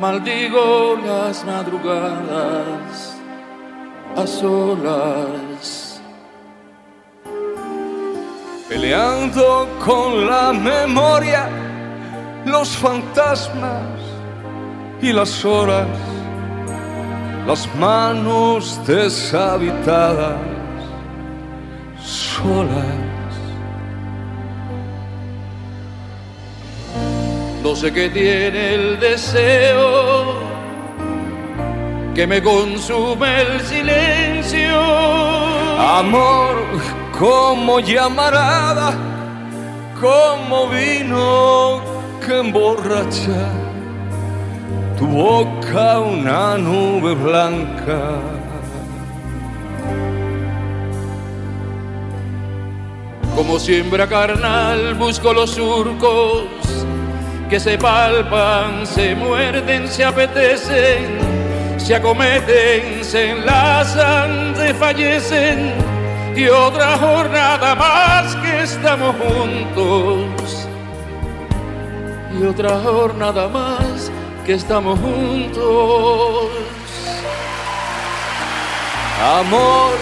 Maldigo 0.00 0.96
las 1.04 1.44
madrugadas 1.44 3.16
a 4.16 4.26
solas. 4.26 6.00
Peleando 8.68 9.68
con 9.84 10.26
la 10.26 10.52
memoria, 10.52 11.48
los 12.44 12.68
fantasmas 12.76 13.82
y 15.00 15.12
las 15.12 15.44
horas 15.44 15.88
las 17.48 17.66
manos 17.76 18.78
deshabitadas, 18.86 20.36
solas. 21.98 23.07
No 27.68 27.76
sé 27.76 27.92
qué 27.92 28.08
tiene 28.08 28.76
el 28.76 28.98
deseo 28.98 30.36
que 32.14 32.26
me 32.26 32.42
consume 32.42 33.42
el 33.42 33.60
silencio. 33.60 34.80
Amor 35.78 36.54
como 37.18 37.78
llamarada, 37.80 38.94
como 40.00 40.68
vino 40.70 41.82
que 42.24 42.38
emborracha 42.38 43.52
tu 44.98 45.06
boca 45.06 46.00
una 46.00 46.56
nube 46.56 47.14
blanca. 47.14 48.00
Como 53.36 53.58
siembra 53.58 54.08
carnal 54.08 54.94
busco 54.94 55.34
los 55.34 55.50
surcos 55.50 56.46
que 57.48 57.58
se 57.58 57.78
palpan, 57.78 58.86
se 58.86 59.14
muerden, 59.14 59.88
se 59.88 60.04
apetecen, 60.04 61.18
se 61.78 61.94
acometen, 61.94 63.02
se 63.02 63.30
enlazan, 63.30 64.54
se 64.54 64.74
fallecen 64.74 65.72
y 66.36 66.46
otra 66.48 66.98
jornada 66.98 67.74
más 67.74 68.36
que 68.36 68.62
estamos 68.62 69.16
juntos 69.16 70.68
y 72.38 72.44
otra 72.44 72.78
jornada 72.80 73.48
más 73.48 74.10
que 74.44 74.52
estamos 74.54 74.98
juntos. 75.00 76.50
Amor, 79.40 79.94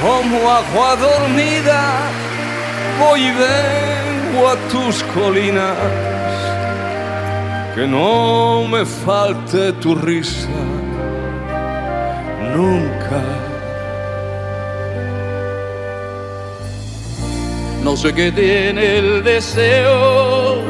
como 0.00 0.50
agua 0.50 0.96
dormida, 0.96 1.82
voy 3.00 3.22
y 3.22 3.32
vengo 3.32 4.48
a 4.48 4.56
tus 4.70 5.02
colinas. 5.14 6.15
Que 7.76 7.86
no 7.86 8.66
me 8.66 8.86
falte 8.86 9.70
tu 9.74 9.94
risa 9.94 10.48
nunca. 12.56 13.20
No 17.84 17.94
sé 17.94 18.14
qué 18.14 18.32
tiene 18.32 18.96
el 18.96 19.22
deseo 19.22 20.62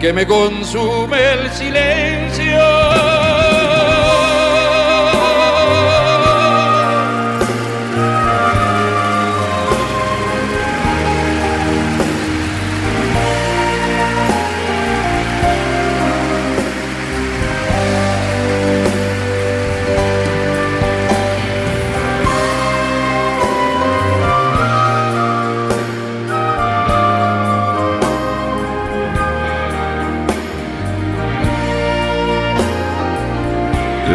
que 0.00 0.14
me 0.14 0.26
consume 0.26 1.18
el 1.34 1.50
silencio. 1.50 3.13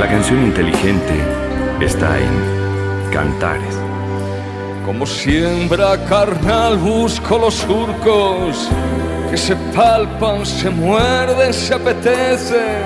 Canción 0.10 0.44
inteligente 0.44 1.14
está 1.80 2.18
en 2.18 3.12
Cantares. 3.12 3.76
Como 4.86 5.06
siembra 5.06 6.04
carnal 6.06 6.78
busco 6.78 7.38
los 7.38 7.54
surcos 7.54 8.70
que 9.30 9.38
se 9.38 9.56
palpan, 9.76 10.46
se 10.46 10.70
muerden, 10.72 11.54
se 11.54 11.76
apetecen, 11.76 12.82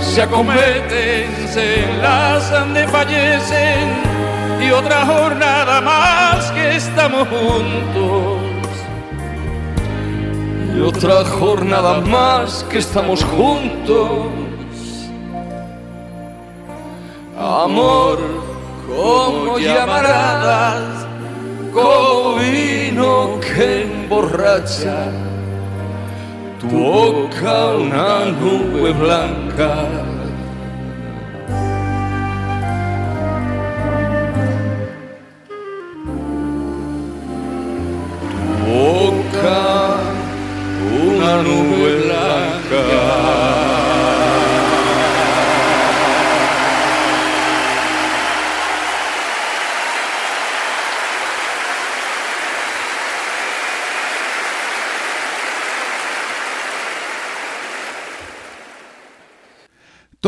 se 0.00 0.22
acometen, 0.22 1.48
se 1.50 1.84
enlazan, 1.84 2.74
fallecen 2.88 3.88
y 4.60 4.70
otra 4.70 5.06
jornada 5.06 5.80
más 5.80 6.50
que 6.50 6.76
estamos 6.76 7.26
juntos. 7.28 8.38
Y 10.76 10.80
otra 10.80 11.24
jornada 11.24 12.00
más 12.02 12.64
que 12.70 12.78
estamos 12.78 13.24
juntos 13.24 14.47
como 19.58 19.74
llamaradas, 19.74 21.06
como 21.72 22.36
vino 22.36 23.40
que 23.40 23.82
emborracha, 23.82 25.06
tu 26.60 26.68
boca 26.68 27.74
una 27.76 28.26
nube 28.26 28.92
blanca. 28.92 29.97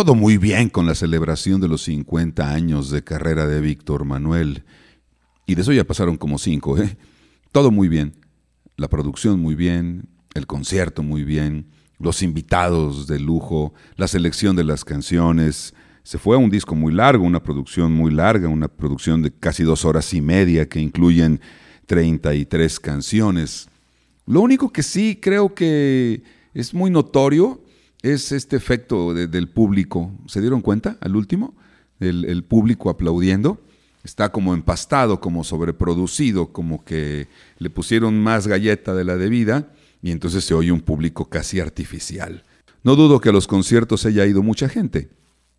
Todo 0.01 0.15
muy 0.15 0.39
bien 0.39 0.71
con 0.71 0.87
la 0.87 0.95
celebración 0.95 1.61
de 1.61 1.69
los 1.69 1.83
50 1.83 2.51
años 2.51 2.89
de 2.89 3.05
carrera 3.05 3.47
de 3.47 3.61
Víctor 3.61 4.07
Manuel. 4.07 4.65
Y 5.45 5.57
de 5.57 5.61
eso 5.61 5.75
ya 5.75 5.85
pasaron 5.85 6.17
como 6.17 6.39
cinco, 6.39 6.79
¿eh? 6.79 6.97
Todo 7.53 7.71
muy 7.71 7.87
bien. 7.87 8.15
La 8.79 8.89
producción 8.89 9.41
muy 9.41 9.55
bien, 9.55 10.09
el 10.33 10.47
concierto 10.47 11.03
muy 11.03 11.23
bien, 11.23 11.67
los 11.99 12.23
invitados 12.23 13.09
de 13.09 13.21
lujo, 13.21 13.75
la 13.97 14.09
selección 14.09 14.57
de 14.57 14.65
las 14.65 14.87
canciones. 14.87 15.75
Se 16.03 16.17
fue 16.17 16.37
a 16.37 16.39
un 16.39 16.49
disco 16.49 16.75
muy 16.75 16.95
largo, 16.95 17.23
una 17.23 17.43
producción 17.43 17.93
muy 17.93 18.11
larga, 18.11 18.49
una 18.49 18.69
producción 18.69 19.21
de 19.21 19.31
casi 19.31 19.65
dos 19.65 19.85
horas 19.85 20.15
y 20.15 20.23
media 20.23 20.67
que 20.67 20.81
incluyen 20.81 21.43
33 21.85 22.81
canciones. 22.81 23.69
Lo 24.25 24.41
único 24.41 24.73
que 24.73 24.83
sí 24.83 25.19
creo 25.21 25.55
que 25.55 26.23
es 26.55 26.73
muy 26.73 26.91
notorio 26.91 27.61
es 28.03 28.33
este 28.33 28.57
efecto 28.57 29.15
del 29.15 29.49
público. 29.49 30.11
¿Se 30.27 30.41
dieron 30.41 30.63
cuenta 30.63 30.97
al 31.01 31.17
último? 31.17 31.55
El, 31.99 32.45
público 32.45 32.89
aplaudiendo. 32.89 33.61
Está 34.05 34.33
como 34.33 34.55
empastado, 34.55 35.21
como 35.21 35.45
sobreproducido, 35.45 36.53
como 36.53 36.85
que 36.85 37.29
le 37.59 37.69
pusieron 37.69 38.23
más 38.23 38.47
galleta 38.47 38.95
de 38.95 39.05
la 39.05 39.17
debida 39.17 39.73
y 40.03 40.11
entonces 40.11 40.45
se 40.45 40.55
oye 40.55 40.73
un 40.73 40.81
público 40.81 41.27
casi 41.27 41.61
artificial. 41.61 42.45
No 42.83 42.97
dudo 42.97 43.21
que 43.21 43.29
a 43.29 43.33
los 43.33 43.47
conciertos 43.47 44.07
haya 44.07 44.25
ido 44.25 44.43
mucha 44.43 44.71
gente, 44.71 45.11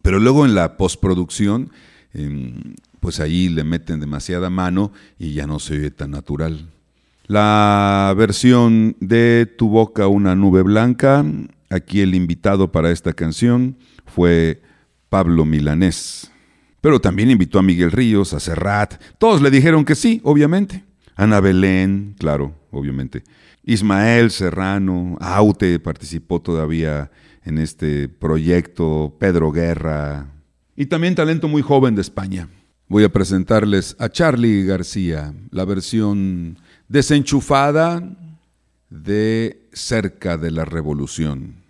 pero 0.02 0.20
luego 0.20 0.44
en 0.48 0.56
la 0.56 0.76
postproducción, 0.78 1.72
em, 2.16 2.74
pues 3.00 3.20
ahí 3.20 3.48
le 3.50 3.64
meten 3.64 4.00
demasiada 4.00 4.50
mano 4.50 4.92
y 5.20 5.34
ya 5.34 5.46
no 5.46 5.60
se 5.60 5.76
oye 5.76 5.92
tan 5.92 6.10
natural. 6.10 6.68
La 7.28 8.12
versión 8.18 8.98
de 9.00 9.46
Tu 9.46 9.70
boca 9.70 10.08
una 10.08 10.36
nube 10.36 10.64
blanca, 10.64 11.24
aquí 11.72 12.02
el 12.02 12.14
invitado 12.14 12.72
para 12.72 12.92
esta 12.92 13.14
canción 13.14 13.78
fue 14.06 14.62
Pablo 15.10 15.46
Milanés. 15.46 16.32
Pero 16.82 17.00
también 17.00 17.32
invitó 17.32 17.60
a 17.60 17.64
Miguel 17.64 17.92
Ríos, 17.92 18.34
a 18.34 18.40
Serrat, 18.40 19.02
todos 19.18 19.42
le 19.42 19.50
dijeron 19.52 19.86
que 19.86 19.96
sí, 19.96 20.20
obviamente. 20.24 20.84
Ana 21.16 21.40
Belén, 21.40 22.16
claro, 22.18 22.56
obviamente. 22.72 23.24
Ismael 23.64 24.32
Serrano, 24.32 25.18
Aute 25.22 25.80
participó 25.80 26.42
todavía 26.42 27.12
en 27.44 27.58
este 27.58 28.10
proyecto, 28.10 29.16
Pedro 29.20 29.52
Guerra, 29.52 30.28
y 30.76 30.88
también 30.88 31.16
talento 31.16 31.48
muy 31.48 31.62
joven 31.62 31.96
de 31.96 32.02
España. 32.02 32.48
Voy 32.88 33.04
a 33.04 33.10
presentarles 33.10 33.96
a 34.00 34.10
Charlie 34.10 34.66
García, 34.66 35.34
la 35.52 35.64
versión 35.66 36.58
desenchufada 36.88 38.04
de 38.90 39.70
Cerca 39.72 40.38
de 40.38 40.52
la 40.52 40.66
Revolución. 40.66 41.61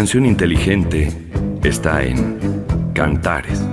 Canción 0.00 0.24
inteligente 0.24 1.12
está 1.62 2.02
en 2.02 2.64
Cantares. 2.94 3.69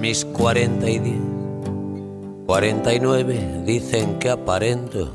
Mis 0.00 0.24
cuarenta 0.24 0.88
y 0.88 0.98
diez, 0.98 1.20
cuarenta 2.46 2.92
y 2.94 3.00
nueve 3.00 3.62
dicen 3.64 4.18
que 4.18 4.30
aparento. 4.30 5.10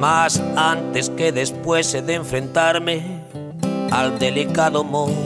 Más 0.00 0.42
antes 0.56 1.08
que 1.10 1.32
después 1.32 1.94
he 1.94 2.02
de 2.02 2.14
enfrentarme 2.14 3.22
al 3.90 4.18
delicado 4.18 4.84
momento 4.84 5.24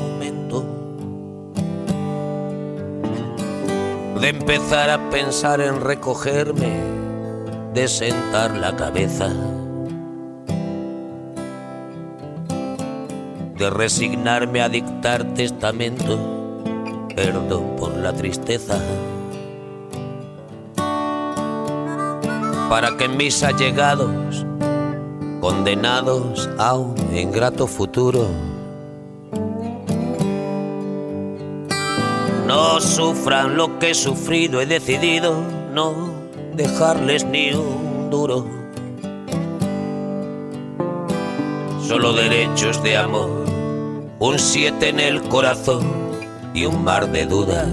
de 4.20 4.28
empezar 4.31 4.90
a 4.90 5.11
pensar 5.11 5.61
en 5.61 5.81
recogerme, 5.81 6.72
de 7.72 7.87
sentar 7.87 8.57
la 8.57 8.74
cabeza. 8.74 9.31
De 13.58 13.70
resignarme 13.70 14.62
a 14.62 14.68
dictar 14.68 15.34
testamento, 15.34 16.16
perdón 17.14 17.74
por 17.76 17.96
la 17.96 18.12
tristeza. 18.12 18.78
Para 22.70 22.96
que 22.96 23.08
mis 23.08 23.42
allegados, 23.42 24.46
condenados 25.40 26.48
a 26.58 26.76
un 26.76 26.94
ingrato 27.16 27.66
futuro, 27.66 28.28
no 32.46 32.80
sufran 32.80 33.56
lo 33.56 33.80
que 33.80 33.90
he 33.90 33.94
sufrido, 33.94 34.60
he 34.60 34.66
decidido 34.66 35.34
no 35.74 36.12
dejarles 36.54 37.24
ni 37.24 37.52
un 37.54 38.08
duro. 38.08 38.46
Solo 41.82 42.12
derechos 42.12 42.82
de 42.82 42.96
amor 42.98 43.38
un 44.20 44.37
siete 44.38 44.88
en 44.88 44.98
el 44.98 45.22
corazón 45.28 45.87
y 46.52 46.66
un 46.66 46.83
mar 46.83 47.11
de 47.12 47.24
dudas. 47.24 47.68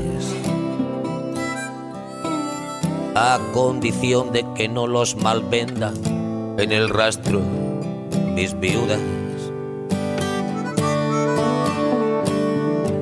A 3.15 3.39
condición 3.51 4.31
de 4.31 4.45
que 4.53 4.67
no 4.67 4.85
los 4.85 5.15
malvendan 5.15 5.95
en 6.57 6.71
el 6.71 6.89
rastro 6.89 7.41
mis 8.35 8.59
viudas. 8.59 8.99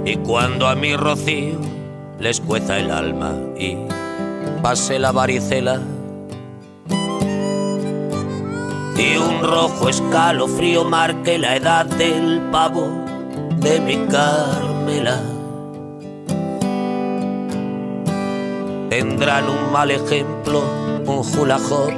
Y 0.06 0.15
cuando 0.17 0.67
a 0.67 0.75
mi 0.75 0.95
rocío 0.95 1.60
les 2.19 2.39
cueza 2.39 2.79
el 2.79 2.91
alma 2.91 3.36
y 3.58 3.75
pase 4.62 4.99
la 4.99 5.12
varicela, 5.12 5.82
y 8.95 9.17
un 9.17 9.41
rojo 9.41 9.89
escalofrío 9.89 10.86
marque 10.86 11.38
la 11.38 11.58
edad 11.58 11.86
del 11.86 12.39
pavo 12.51 13.02
de 13.63 13.80
mi 13.80 13.97
Carmela. 14.08 15.21
Tendrán 18.89 19.45
un 19.49 19.71
mal 19.71 19.89
ejemplo, 19.89 20.63
un 21.08 21.23
julajón 21.23 21.93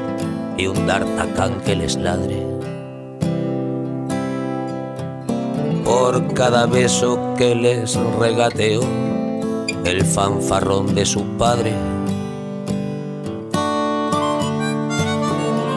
y 0.58 0.68
un 0.68 0.86
d'Artacán 0.86 1.60
que 1.66 1.76
les 1.76 1.96
ladre. 1.98 2.38
Por 5.84 6.34
cada 6.34 6.68
beso 6.68 7.34
que 7.36 7.56
les 7.56 7.96
regateó 8.20 8.82
el 9.86 10.06
fanfarrón 10.06 10.94
de 10.94 11.06
su 11.06 11.24
padre. 11.38 11.74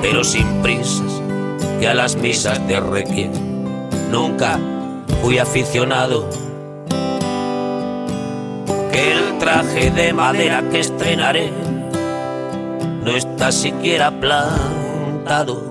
Pero 0.02 0.22
sin 0.22 0.46
prisas, 0.62 1.22
que 1.80 1.88
a 1.88 1.94
las 1.94 2.16
misas 2.16 2.66
de 2.68 2.78
requiem 2.78 3.32
nunca 4.10 4.58
fui 5.22 5.38
aficionado. 5.38 6.28
Que 8.92 9.12
el 9.12 9.38
traje 9.38 9.90
de 9.90 10.12
madera 10.12 10.62
que 10.70 10.80
estrenaré 10.80 11.50
no 13.04 13.10
está 13.16 13.52
siquiera 13.52 14.10
plantado. 14.10 15.62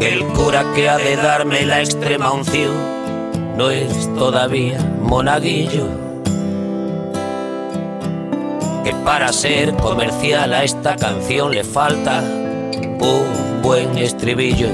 Que 0.00 0.12
el 0.12 0.24
cura 0.26 0.64
que 0.74 0.88
ha 0.88 0.98
de 0.98 1.16
darme 1.16 1.64
la 1.66 1.80
extrema 1.80 2.32
unción 2.32 2.74
no 3.56 3.70
es 3.70 4.12
todavía 4.14 4.78
monaguillo. 5.00 5.86
Que 8.84 8.92
para 9.04 9.32
ser 9.32 9.74
comercial 9.74 10.52
a 10.52 10.64
esta 10.64 10.96
canción 10.96 11.52
le 11.52 11.64
falta 11.64 12.20
un 12.20 13.62
buen 13.62 13.98
estribillo. 13.98 14.68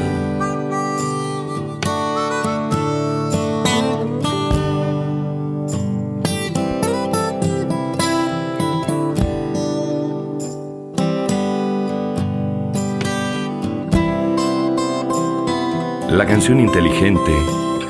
Inteligente 16.51 17.33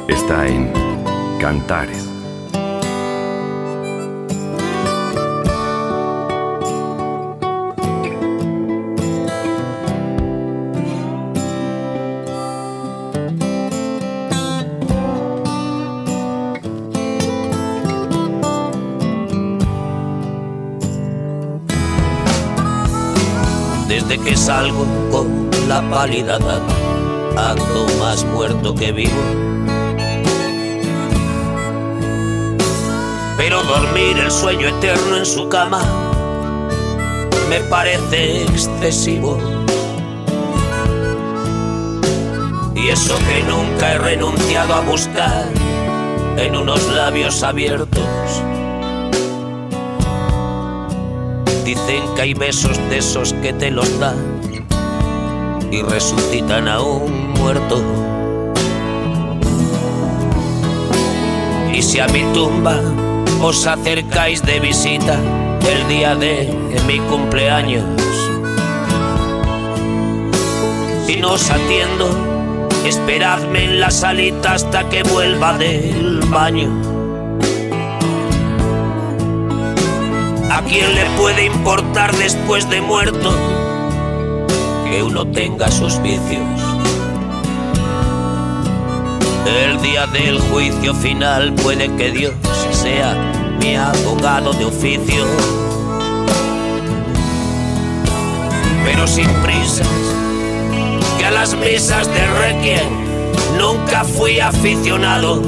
está 0.08 0.46
en 0.46 0.70
Cantares. 1.40 2.06
Desde 23.88 24.18
que 24.18 24.36
salgo 24.36 24.84
con 25.10 25.50
la 25.68 25.80
pálida 25.88 26.38
ando 27.36 27.86
más 27.98 28.24
muerto 28.24 28.74
que 28.74 28.92
vivo. 28.92 29.22
Pero 33.36 33.62
dormir 33.64 34.18
el 34.18 34.30
sueño 34.30 34.68
eterno 34.68 35.16
en 35.16 35.26
su 35.26 35.48
cama 35.48 35.82
me 37.48 37.60
parece 37.60 38.42
excesivo. 38.42 39.38
Y 42.74 42.88
eso 42.88 43.16
que 43.18 43.42
nunca 43.48 43.92
he 43.92 43.98
renunciado 43.98 44.74
a 44.74 44.80
buscar 44.80 45.46
en 46.36 46.56
unos 46.56 46.86
labios 46.88 47.42
abiertos. 47.42 48.42
Dicen 51.64 52.02
que 52.14 52.22
hay 52.22 52.34
besos 52.34 52.76
de 52.90 52.98
esos 52.98 53.32
que 53.34 53.52
te 53.52 53.70
los 53.70 53.98
dan 53.98 54.16
y 55.72 55.80
resucitan 55.80 56.68
a 56.68 56.82
un 56.82 57.30
muerto. 57.30 57.82
Y 61.74 61.80
si 61.82 61.98
a 61.98 62.06
mi 62.08 62.22
tumba 62.34 62.78
os 63.40 63.66
acercáis 63.66 64.42
de 64.42 64.60
visita 64.60 65.18
el 65.66 65.88
día 65.88 66.14
de 66.14 66.54
mi 66.86 66.98
cumpleaños 67.00 67.84
y 71.08 71.16
no 71.16 71.32
os 71.32 71.50
atiendo, 71.50 72.68
esperadme 72.84 73.64
en 73.64 73.80
la 73.80 73.90
salita 73.90 74.52
hasta 74.52 74.88
que 74.90 75.02
vuelva 75.02 75.56
del 75.56 76.20
baño. 76.26 76.70
¿A 80.50 80.60
quién 80.64 80.94
le 80.94 81.06
puede 81.18 81.46
importar 81.46 82.14
después 82.16 82.68
de 82.68 82.82
muerto? 82.82 83.61
Que 84.92 85.02
uno 85.02 85.26
tenga 85.26 85.70
sus 85.70 86.02
vicios. 86.02 86.60
El 89.46 89.80
día 89.80 90.06
del 90.08 90.38
juicio 90.38 90.94
final 90.94 91.54
puede 91.54 91.88
que 91.96 92.10
Dios 92.10 92.34
sea 92.70 93.14
mi 93.58 93.74
abogado 93.74 94.52
de 94.52 94.66
oficio. 94.66 95.24
Pero 98.84 99.06
sin 99.06 99.28
prisas, 99.42 99.88
que 101.18 101.24
a 101.24 101.30
las 101.30 101.54
misas 101.54 102.06
de 102.08 102.26
Requiem 102.26 102.90
nunca 103.56 104.04
fui 104.04 104.40
aficionado. 104.40 105.40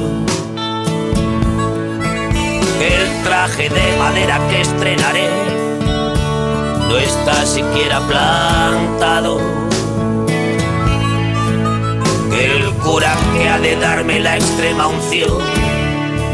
El 2.81 3.23
traje 3.23 3.69
de 3.69 3.97
madera 3.99 4.39
que 4.49 4.61
estrenaré 4.61 5.54
no 6.87 6.97
está 6.97 7.45
siquiera 7.45 7.99
plantado. 8.07 9.39
El 12.31 12.73
cura 12.83 13.15
que 13.33 13.49
ha 13.49 13.59
de 13.59 13.75
darme 13.77 14.19
la 14.19 14.37
extrema 14.37 14.87
unción 14.87 15.39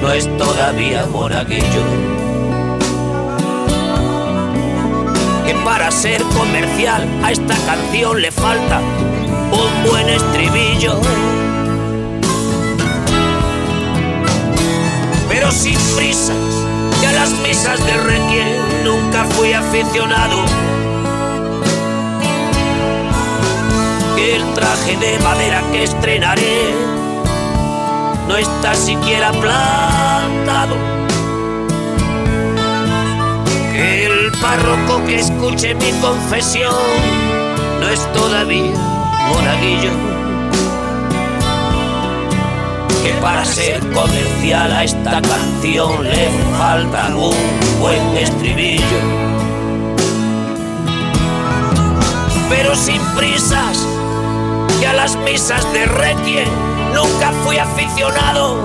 no 0.02 0.12
es 0.12 0.26
todavía 0.38 1.06
monaguillo. 1.06 1.84
Que 5.46 5.54
para 5.64 5.92
ser 5.92 6.22
comercial 6.24 7.08
a 7.24 7.32
esta 7.32 7.56
canción 7.66 8.22
le 8.22 8.32
falta 8.32 8.80
un 9.52 9.90
buen 9.90 10.10
estribillo. 10.10 11.00
pero 15.32 15.50
sin 15.50 15.80
prisas. 15.96 16.71
Y 17.02 17.06
a 17.06 17.12
las 17.14 17.32
misas 17.40 17.84
de 17.86 17.98
requiem 17.98 18.84
nunca 18.84 19.26
fui 19.26 19.54
aficionado. 19.54 20.44
El 24.18 24.54
traje 24.54 24.98
de 24.98 25.20
madera 25.20 25.64
que 25.72 25.84
estrenaré 25.84 26.76
no 28.28 28.38
está 28.38 28.76
siquiera 28.76 29.32
plantado. 29.32 30.76
El 33.74 34.32
párroco 34.40 35.04
que 35.06 35.20
escuche 35.20 35.74
mi 35.74 35.92
confesión 36.02 36.76
no 37.80 37.90
es 37.90 38.14
todavía 38.14 38.78
monaguillo 39.28 40.11
que 43.04 43.14
para 43.22 43.44
ser 43.46 43.80
comercial 43.92 44.72
a 44.72 44.84
esta 44.84 45.22
canción 45.22 46.04
le 46.04 46.30
falta 46.58 47.16
un 47.16 47.36
buen 47.80 48.18
estribillo. 48.18 49.00
Pero 52.50 52.76
sin 52.76 53.02
prisas, 53.18 53.88
que 54.80 54.88
a 54.88 54.94
las 54.94 55.16
misas 55.18 55.72
de 55.74 55.86
Requiem 55.86 56.50
nunca 56.94 57.32
fui 57.44 57.58
aficionado. 57.58 58.60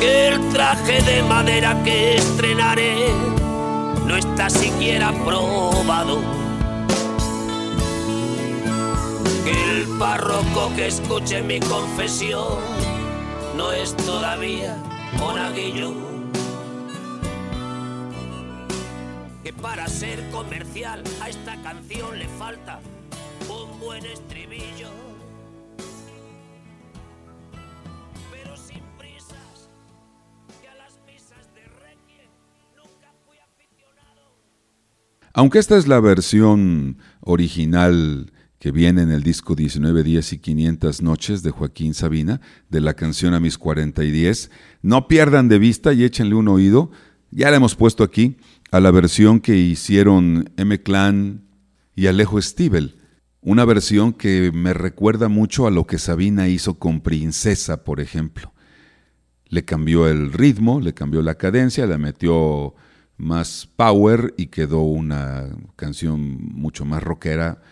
El 0.00 0.48
traje 0.50 1.00
de 1.02 1.22
madera 1.22 1.82
que 1.84 2.16
estrenaré 2.16 3.08
no 4.06 4.16
está 4.16 4.50
siquiera 4.50 5.12
probado. 5.24 6.37
Párroco 9.98 10.70
que 10.76 10.86
escuche 10.86 11.42
mi 11.42 11.58
confesión 11.58 12.58
no 13.56 13.72
es 13.72 13.96
todavía 13.96 14.76
monaguillo. 15.18 15.92
Que 19.42 19.52
para 19.52 19.88
ser 19.88 20.22
comercial 20.30 21.02
a 21.20 21.28
esta 21.28 21.60
canción 21.62 22.16
le 22.16 22.28
falta 22.28 22.80
un 23.48 23.80
buen 23.80 24.06
estribillo. 24.06 24.88
Pero 28.30 28.56
sin 28.56 28.82
prisas, 28.98 29.68
que 30.62 30.68
a 30.68 30.74
las 30.76 31.00
misas 31.06 31.52
de 31.54 31.64
nunca 32.76 33.12
fui 33.26 33.36
aficionado. 33.38 34.36
Aunque 35.32 35.58
esta 35.58 35.76
es 35.76 35.88
la 35.88 35.98
versión 35.98 36.98
original 37.20 38.30
que 38.58 38.72
viene 38.72 39.02
en 39.02 39.10
el 39.10 39.22
disco 39.22 39.54
19 39.54 40.02
días 40.02 40.32
y 40.32 40.38
500 40.38 41.02
noches 41.02 41.42
de 41.42 41.50
Joaquín 41.50 41.94
Sabina, 41.94 42.40
de 42.68 42.80
la 42.80 42.94
canción 42.94 43.34
A 43.34 43.40
mis 43.40 43.56
40 43.56 44.02
y 44.04 44.10
10. 44.10 44.50
No 44.82 45.06
pierdan 45.06 45.48
de 45.48 45.58
vista 45.58 45.92
y 45.92 46.04
échenle 46.04 46.34
un 46.34 46.48
oído, 46.48 46.90
ya 47.30 47.50
la 47.50 47.58
hemos 47.58 47.76
puesto 47.76 48.02
aquí, 48.02 48.36
a 48.70 48.80
la 48.80 48.90
versión 48.90 49.40
que 49.40 49.56
hicieron 49.56 50.50
M. 50.56 50.82
Clan 50.82 51.44
y 51.94 52.06
Alejo 52.06 52.40
Stivel. 52.42 52.96
Una 53.40 53.64
versión 53.64 54.12
que 54.12 54.50
me 54.52 54.74
recuerda 54.74 55.28
mucho 55.28 55.66
a 55.66 55.70
lo 55.70 55.86
que 55.86 55.98
Sabina 55.98 56.48
hizo 56.48 56.78
con 56.78 57.00
Princesa, 57.00 57.84
por 57.84 58.00
ejemplo. 58.00 58.52
Le 59.46 59.64
cambió 59.64 60.08
el 60.08 60.32
ritmo, 60.32 60.80
le 60.80 60.94
cambió 60.94 61.22
la 61.22 61.36
cadencia, 61.36 61.86
le 61.86 61.96
metió 61.96 62.74
más 63.16 63.68
power 63.76 64.34
y 64.36 64.46
quedó 64.46 64.82
una 64.82 65.48
canción 65.76 66.20
mucho 66.54 66.84
más 66.84 67.02
rockera, 67.02 67.62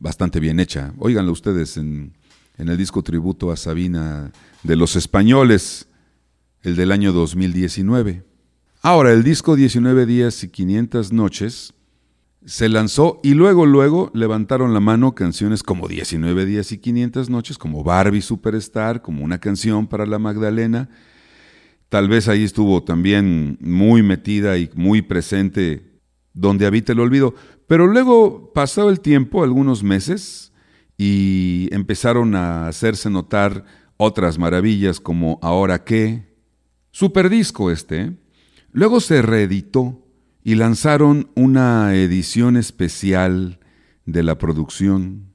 bastante 0.00 0.40
bien 0.40 0.60
hecha. 0.60 0.94
Óiganlo 0.98 1.32
ustedes 1.32 1.76
en, 1.76 2.14
el 2.56 2.76
disco 2.76 3.02
tributo 3.02 3.52
a 3.52 3.56
Sabina 3.56 4.32
de 4.62 4.76
los 4.76 4.96
españoles, 4.96 5.88
el 6.62 6.76
del 6.76 6.90
año 6.90 7.12
2019. 7.12 8.24
Ahora, 8.82 9.12
el 9.12 9.22
disco 9.22 9.54
19 9.54 10.06
días 10.06 10.42
y 10.42 10.48
500 10.48 11.12
noches 11.12 11.74
se 12.44 12.68
lanzó 12.68 13.20
y 13.22 13.34
luego, 13.34 13.66
luego 13.66 14.10
levantaron 14.14 14.72
la 14.72 14.80
mano 14.80 15.14
canciones 15.14 15.62
como 15.62 15.86
19 15.86 16.46
días 16.46 16.72
y 16.72 16.78
500 16.78 17.30
noches, 17.30 17.58
como 17.58 17.84
Barbie 17.84 18.22
Superstar, 18.22 19.02
como 19.02 19.24
una 19.24 19.38
canción 19.38 19.86
para 19.86 20.06
la 20.06 20.18
Magdalena. 20.18 20.88
Tal 21.88 22.08
vez 22.08 22.28
ahí 22.28 22.44
estuvo 22.44 22.82
también 22.82 23.58
muy 23.60 24.02
metida 24.02 24.58
y 24.58 24.70
muy 24.74 25.02
presente 25.02 26.00
donde 26.32 26.66
habita 26.66 26.92
el 26.92 27.00
olvido. 27.00 27.34
Pero 27.68 27.86
luego, 27.86 28.52
pasado 28.52 28.90
el 28.90 28.98
tiempo, 28.98 29.44
algunos 29.44 29.84
meses, 29.84 30.52
y 30.96 31.68
empezaron 31.70 32.34
a 32.34 32.66
hacerse 32.66 33.08
notar 33.10 33.64
otras 33.98 34.38
maravillas 34.38 34.98
como 34.98 35.38
Ahora 35.42 35.84
qué. 35.84 36.34
Superdisco 36.90 37.70
este. 37.70 38.00
¿eh? 38.00 38.16
Luego 38.72 39.00
se 39.00 39.22
reeditó 39.22 40.02
y 40.42 40.54
lanzaron 40.54 41.30
una 41.36 41.94
edición 41.94 42.56
especial 42.56 43.60
de 44.06 44.22
la 44.22 44.38
producción 44.38 45.34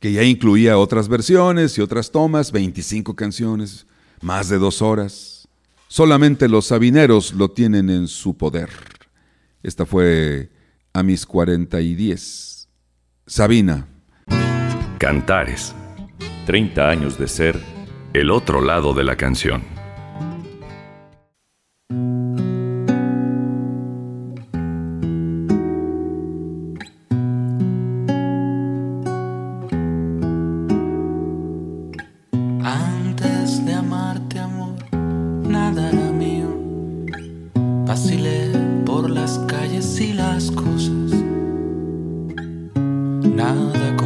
que 0.00 0.12
ya 0.12 0.22
incluía 0.22 0.78
otras 0.78 1.08
versiones 1.08 1.76
y 1.76 1.82
otras 1.82 2.10
tomas, 2.10 2.52
25 2.52 3.14
canciones, 3.14 3.86
más 4.22 4.48
de 4.48 4.58
dos 4.58 4.80
horas. 4.80 5.46
Solamente 5.88 6.48
los 6.48 6.66
sabineros 6.66 7.34
lo 7.34 7.50
tienen 7.50 7.90
en 7.90 8.08
su 8.08 8.34
poder. 8.36 8.70
Esta 9.62 9.84
fue 9.84 10.50
a 10.92 11.02
mis 11.02 11.26
40 11.26 11.80
y 11.80 11.94
10. 11.94 12.68
Sabina. 13.26 13.86
Cantares. 14.98 15.74
30 16.46 16.88
años 16.88 17.18
de 17.18 17.28
ser 17.28 17.60
el 18.12 18.30
otro 18.30 18.60
lado 18.60 18.92
de 18.92 19.04
la 19.04 19.16
canción 19.16 19.80
calles 39.70 40.00
y 40.00 40.12
las 40.12 40.50
cosas. 40.50 41.12
Nada 43.22 43.96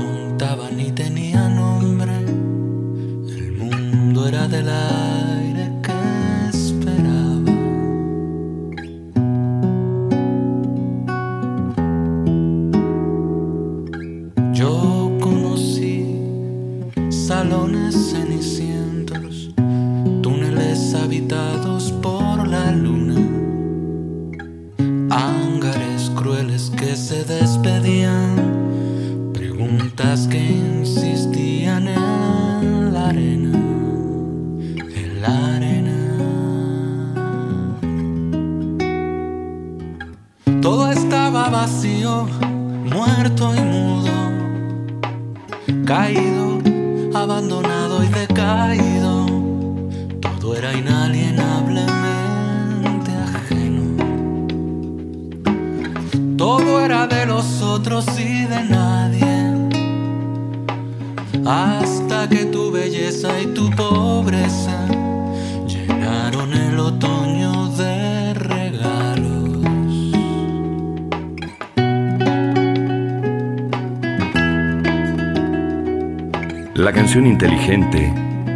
inteligente 77.44 78.10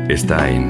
está 0.09 0.49
en 0.51 0.68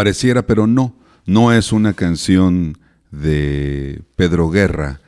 Pareciera, 0.00 0.46
pero 0.46 0.66
no, 0.66 0.96
no 1.26 1.52
es 1.52 1.72
una 1.72 1.92
canción 1.92 2.78
de 3.10 4.00
Pedro 4.16 4.48
Guerra. 4.48 4.98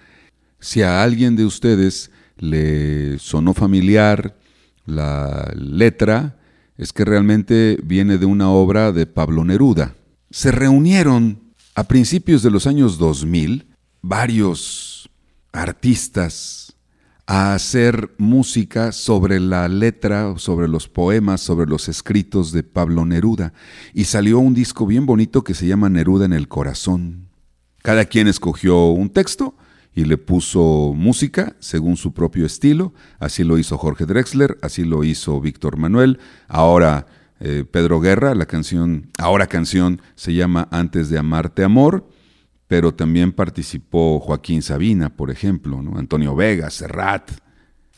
Si 0.60 0.82
a 0.82 1.02
alguien 1.02 1.34
de 1.34 1.46
ustedes 1.46 2.10
le 2.36 3.18
sonó 3.18 3.54
familiar 3.54 4.36
la 4.84 5.50
letra, 5.56 6.36
es 6.76 6.92
que 6.92 7.06
realmente 7.06 7.78
viene 7.82 8.18
de 8.18 8.26
una 8.26 8.50
obra 8.50 8.92
de 8.92 9.06
Pablo 9.06 9.46
Neruda. 9.46 9.94
Se 10.30 10.52
reunieron 10.52 11.40
a 11.74 11.84
principios 11.84 12.42
de 12.42 12.50
los 12.50 12.66
años 12.66 12.98
2000 12.98 13.68
varios 14.02 15.08
artistas 15.52 16.61
a 17.34 17.54
hacer 17.54 18.10
música 18.18 18.92
sobre 18.92 19.40
la 19.40 19.66
letra, 19.66 20.34
sobre 20.36 20.68
los 20.68 20.86
poemas, 20.86 21.40
sobre 21.40 21.64
los 21.64 21.88
escritos 21.88 22.52
de 22.52 22.62
Pablo 22.62 23.06
Neruda. 23.06 23.54
Y 23.94 24.04
salió 24.04 24.38
un 24.38 24.52
disco 24.52 24.84
bien 24.84 25.06
bonito 25.06 25.42
que 25.42 25.54
se 25.54 25.66
llama 25.66 25.88
Neruda 25.88 26.26
en 26.26 26.34
el 26.34 26.46
Corazón. 26.46 27.30
Cada 27.80 28.04
quien 28.04 28.28
escogió 28.28 28.88
un 28.88 29.08
texto 29.08 29.54
y 29.94 30.04
le 30.04 30.18
puso 30.18 30.92
música 30.94 31.56
según 31.58 31.96
su 31.96 32.12
propio 32.12 32.44
estilo. 32.44 32.92
Así 33.18 33.44
lo 33.44 33.56
hizo 33.56 33.78
Jorge 33.78 34.04
Drexler, 34.04 34.58
así 34.60 34.84
lo 34.84 35.02
hizo 35.02 35.40
Víctor 35.40 35.78
Manuel. 35.78 36.18
Ahora 36.48 37.06
eh, 37.40 37.64
Pedro 37.64 38.00
Guerra, 38.00 38.34
la 38.34 38.44
canción, 38.44 39.08
ahora 39.16 39.46
canción 39.46 40.02
se 40.16 40.34
llama 40.34 40.68
Antes 40.70 41.08
de 41.08 41.16
Amarte 41.16 41.64
Amor 41.64 42.06
pero 42.72 42.94
también 42.94 43.32
participó 43.32 44.18
Joaquín 44.18 44.62
Sabina, 44.62 45.14
por 45.14 45.30
ejemplo. 45.30 45.78
Antonio 45.94 46.34
Vega, 46.34 46.70
Serrat. 46.70 47.30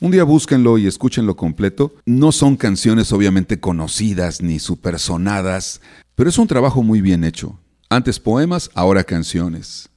Un 0.00 0.10
día 0.10 0.24
búsquenlo 0.24 0.78
y 0.78 0.88
escúchenlo 0.88 1.36
completo. 1.36 1.94
No 2.06 2.32
son 2.32 2.56
canciones 2.56 3.12
obviamente 3.12 3.60
conocidas 3.60 4.42
ni 4.42 4.58
supersonadas, 4.58 5.80
pero 6.16 6.28
es 6.28 6.38
un 6.38 6.48
trabajo 6.48 6.82
muy 6.82 7.00
bien 7.00 7.22
hecho. 7.22 7.60
Antes 7.88 8.18
poemas, 8.18 8.68
ahora 8.74 9.04
canciones. 9.04 9.90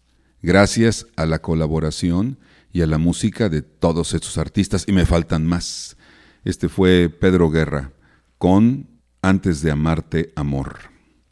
Gracias 0.44 1.08
a 1.16 1.26
la 1.26 1.40
colaboración 1.40 2.38
y 2.72 2.84
a 2.84 2.86
la 2.86 3.00
música 3.00 3.50
de 3.50 3.64
todos 3.64 4.14
estos 4.14 4.38
artistas, 4.38 4.86
y 4.88 4.92
me 4.92 5.08
faltan 5.08 5.44
más. 5.44 5.98
Este 6.44 6.70
fue 6.70 7.10
Pedro 7.10 7.50
Guerra, 7.50 7.94
con 8.38 8.86
Antes 9.24 9.64
de 9.64 9.72
Amarte, 9.72 10.34
Amor. 10.36 10.76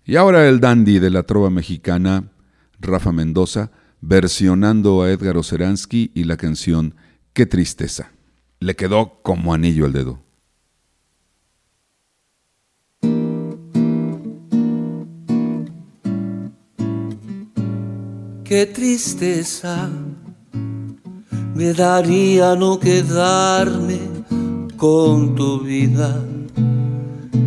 Y 0.03 0.15
ahora 0.15 0.49
el 0.49 0.59
dandy 0.59 0.97
de 0.97 1.11
la 1.11 1.21
trova 1.21 1.51
mexicana, 1.51 2.31
Rafa 2.79 3.11
Mendoza, 3.11 3.71
versionando 4.01 5.01
a 5.01 5.11
Edgar 5.11 5.37
Oceransky 5.37 6.11
y 6.13 6.25
la 6.25 6.37
canción 6.37 6.95
Qué 7.33 7.45
tristeza. 7.45 8.11
Le 8.59 8.75
quedó 8.75 9.21
como 9.21 9.53
anillo 9.53 9.85
al 9.85 9.93
dedo. 9.93 10.25
Qué 18.43 18.67
tristeza 18.67 19.89
me 21.55 21.73
daría 21.73 22.55
no 22.55 22.79
quedarme 22.79 23.99
con 24.77 25.35
tu 25.35 25.61
vida, 25.61 26.21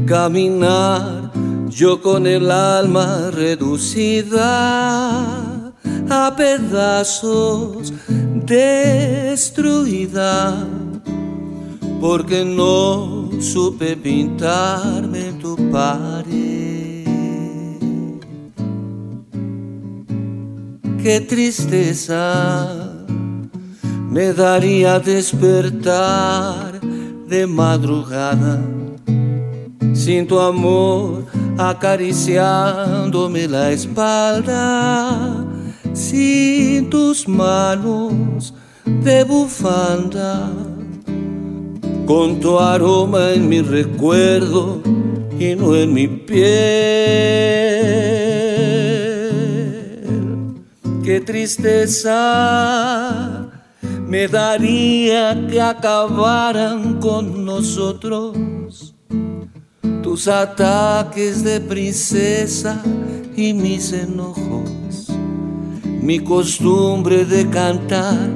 caminar 0.06 1.27
yo 1.70 2.00
con 2.00 2.26
el 2.26 2.50
alma 2.50 3.30
reducida 3.30 4.48
a 6.10 6.34
pedazos, 6.36 7.92
destruida, 8.46 9.86
porque 12.00 12.44
no 12.44 13.30
supe 13.40 13.96
pintarme 13.96 15.32
tu 15.40 15.56
pared. 15.70 17.06
Qué 21.02 21.20
tristeza 21.20 22.74
me 24.10 24.32
daría 24.32 24.98
despertar 24.98 26.80
de 27.28 27.46
madrugada 27.46 28.60
sin 29.94 30.26
tu 30.26 30.38
amor 30.40 31.37
acariciándome 31.58 33.48
la 33.48 33.72
espalda, 33.72 35.44
sin 35.92 36.88
tus 36.88 37.26
manos 37.28 38.54
de 38.84 39.24
bufanda, 39.24 40.52
con 42.06 42.38
tu 42.40 42.58
aroma 42.58 43.32
en 43.32 43.48
mi 43.48 43.60
recuerdo 43.60 44.80
y 45.38 45.56
no 45.56 45.74
en 45.74 45.92
mi 45.92 46.06
piel. 46.06 46.48
Qué 51.04 51.20
tristeza 51.20 52.18
me 54.06 54.28
daría 54.28 55.46
que 55.50 55.60
acabaran 55.60 57.00
con 57.00 57.44
nosotros 57.44 58.36
tus 60.02 60.28
ataques 60.28 61.42
de 61.44 61.60
princesa 61.60 62.82
y 63.36 63.52
mis 63.52 63.92
enojos, 63.92 65.08
mi 66.02 66.18
costumbre 66.20 67.24
de 67.24 67.48
cantar 67.48 68.28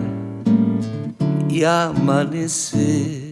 y 1.48 1.64
amanecer. 1.64 3.22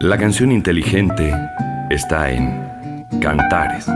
La 0.00 0.18
canción 0.18 0.50
inteligente 0.50 1.32
está 1.90 2.30
en 2.30 3.06
Cantares. 3.20 3.86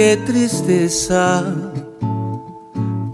Qué 0.00 0.16
tristeza 0.16 1.44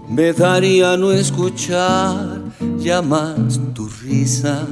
me 0.07 0.31
daría 0.31 0.95
no 0.95 1.11
escuchar 1.11 2.41
ya 2.77 3.01
más 3.01 3.59
tu 3.73 3.89
risa, 3.89 4.65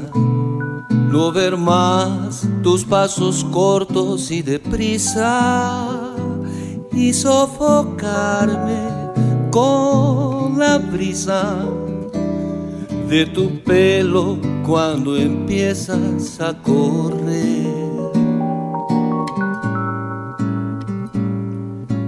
no 1.12 1.34
ver 1.34 1.58
más 1.58 2.48
tus 2.64 2.86
pasos 2.86 3.44
cortos 3.52 4.32
y 4.32 4.42
deprisa 4.42 5.90
y 6.94 7.12
sofocarme 7.12 8.80
con 9.52 10.58
la 10.58 10.78
brisa 10.78 11.68
de 13.10 13.26
tu 13.26 13.62
pelo 13.62 14.38
cuando 14.66 15.18
empiezas 15.18 16.40
a 16.40 16.54
correr. 16.62 17.85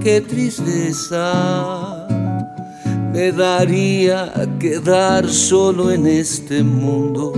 Qué 0.08 0.22
tristeza 0.22 2.08
me 3.12 3.34
daría 3.34 4.32
quedar 4.58 5.28
solo 5.28 5.91
en 5.91 6.08
este 6.08 6.64
mundo, 6.64 7.34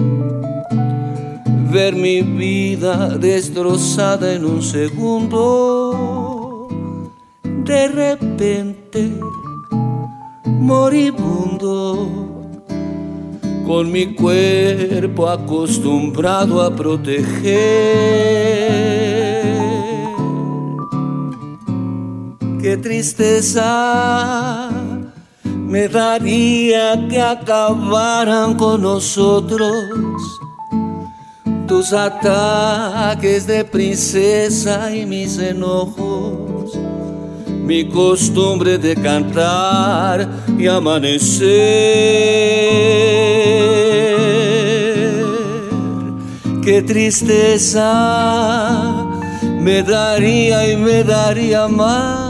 ver 1.71 1.95
mi 1.95 2.21
vida 2.21 3.17
destrozada 3.17 4.35
en 4.35 4.45
un 4.45 4.61
segundo, 4.61 6.67
de 7.43 7.87
repente 7.87 9.13
moribundo 10.45 12.07
con 13.65 13.91
mi 13.91 14.13
cuerpo 14.13 15.27
acostumbrado 15.27 16.61
a 16.61 16.75
proteger. 16.75 18.98
Qué 22.61 22.77
tristeza 22.77 24.69
me 25.43 25.87
daría 25.87 27.07
que 27.07 27.21
acabaran 27.21 28.55
con 28.55 28.81
nosotros 28.81 29.71
tus 31.67 31.93
ataques 31.93 33.47
de 33.47 33.63
princesa 33.63 34.93
y 34.95 35.05
mis 35.05 35.37
enojos 35.37 36.77
mi 37.69 37.87
costumbre 37.87 38.79
de 38.79 38.95
cantar 38.95 40.27
y 40.57 40.65
amanecer. 40.65 41.49
Qué 46.63 46.81
tristeza 46.81 47.85
me 49.59 49.83
daría 49.83 50.71
y 50.71 50.77
me 50.77 51.03
daría 51.03 51.67
más 51.67 52.28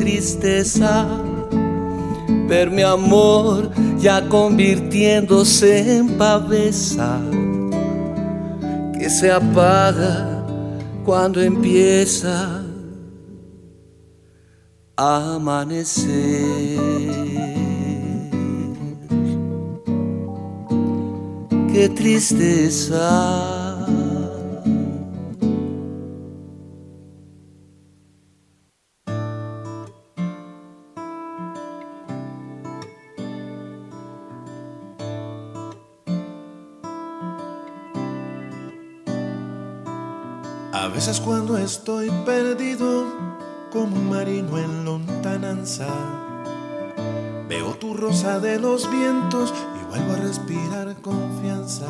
tristeza 0.00 1.06
ver 2.48 2.70
mi 2.70 2.82
amor 2.82 3.70
ya 3.98 4.26
convirtiéndose 4.28 5.98
en 5.98 6.16
pavesa 6.16 7.20
que 8.98 9.10
se 9.10 9.30
apaga 9.30 10.42
cuando 11.04 11.40
empieza 11.40 12.64
amanecer. 15.00 16.10
Qué 21.72 21.88
tristeza. 21.88 23.59
A 40.80 40.88
veces 40.88 41.20
cuando 41.20 41.58
estoy 41.58 42.10
perdido 42.24 43.04
como 43.70 43.96
un 43.96 44.08
marino 44.08 44.56
en 44.56 44.86
lontananza. 44.86 45.86
Veo 47.50 47.74
tu 47.74 47.92
rosa 47.92 48.40
de 48.40 48.58
los 48.58 48.90
vientos 48.90 49.52
y 49.78 49.84
vuelvo 49.90 50.12
a 50.14 50.16
respirar 50.16 50.96
confianza. 51.02 51.86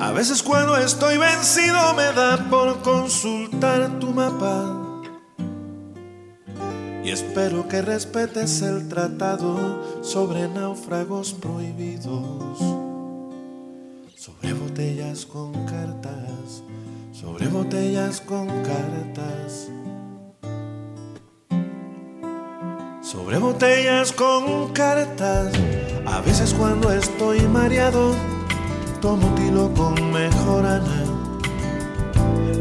A 0.00 0.12
veces 0.12 0.42
cuando 0.42 0.78
estoy 0.78 1.18
vencido 1.18 1.92
me 1.92 2.04
da 2.04 2.48
por 2.48 2.80
consultar 2.80 3.98
tu 3.98 4.14
mapa. 4.14 5.02
Y 7.04 7.10
espero 7.10 7.68
que 7.68 7.82
respetes 7.82 8.62
el 8.62 8.88
tratado 8.88 10.02
sobre 10.02 10.48
náufragos 10.48 11.34
prohibidos. 11.34 12.58
Sobre 14.16 14.54
botellas 14.54 15.26
con 15.26 15.52
cartas, 15.66 16.62
sobre 17.20 17.48
botellas 17.48 18.22
con 18.22 18.46
cartas. 18.62 19.68
sobre 23.02 23.38
botellas 23.38 24.12
con 24.12 24.72
cartas. 24.72 25.52
A 26.06 26.20
veces 26.20 26.54
cuando 26.54 26.92
estoy 26.92 27.40
mareado, 27.40 28.14
tomo 29.00 29.34
tilo 29.34 29.72
con 29.74 30.12
mejorana. 30.12 31.04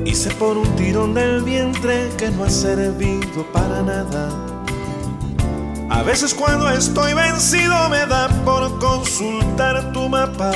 Hice 0.06 0.32
por 0.32 0.58
un 0.58 0.68
tirón 0.76 1.14
del 1.14 1.44
vientre 1.44 2.10
que 2.18 2.30
no 2.32 2.44
ha 2.46 2.50
servido 2.50 3.44
para 3.54 3.84
nada. 3.84 4.30
A 5.90 6.04
veces 6.04 6.34
cuando 6.34 6.70
estoy 6.70 7.14
vencido 7.14 7.90
me 7.90 8.06
da 8.08 8.28
por 8.44 8.80
consultar 8.80 9.94
tu 9.94 10.10
mapa. 10.10 10.52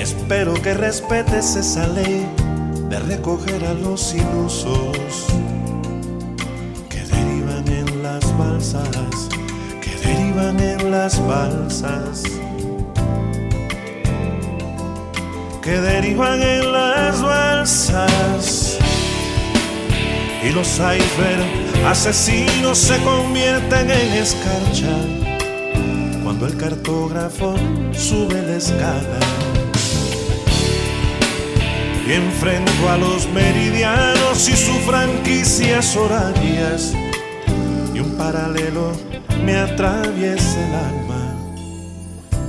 Espero 0.00 0.54
que 0.54 0.72
respetes 0.72 1.56
esa 1.56 1.86
ley 1.86 2.26
de 2.88 2.98
recoger 3.00 3.64
a 3.66 3.74
los 3.74 4.14
ilusos 4.14 5.26
balsas 8.40 9.28
que 9.80 9.96
derivan 10.06 10.58
en 10.60 10.90
las 10.90 11.26
balsas 11.26 12.22
que 15.62 15.78
derivan 15.78 16.42
en 16.42 16.72
las 16.72 17.20
balsas. 17.22 18.78
Y 20.42 20.50
los 20.52 20.68
iceberg 20.78 21.86
asesinos 21.86 22.78
se 22.78 22.96
convierten 23.02 23.90
en 23.90 24.12
escarcha 24.14 24.96
cuando 26.22 26.46
el 26.46 26.56
cartógrafo 26.56 27.54
sube 27.92 28.40
la 28.42 28.56
escala 28.56 29.29
enfrento 32.14 32.88
a 32.88 32.96
los 32.96 33.28
meridianos 33.30 34.48
y 34.48 34.56
sus 34.56 34.78
franquicias 34.86 35.96
horarias 35.96 36.94
un 38.00 38.16
paralelo 38.16 38.92
me 39.44 39.56
atraviesa 39.56 40.66
el 40.66 40.74
alma. 40.74 41.34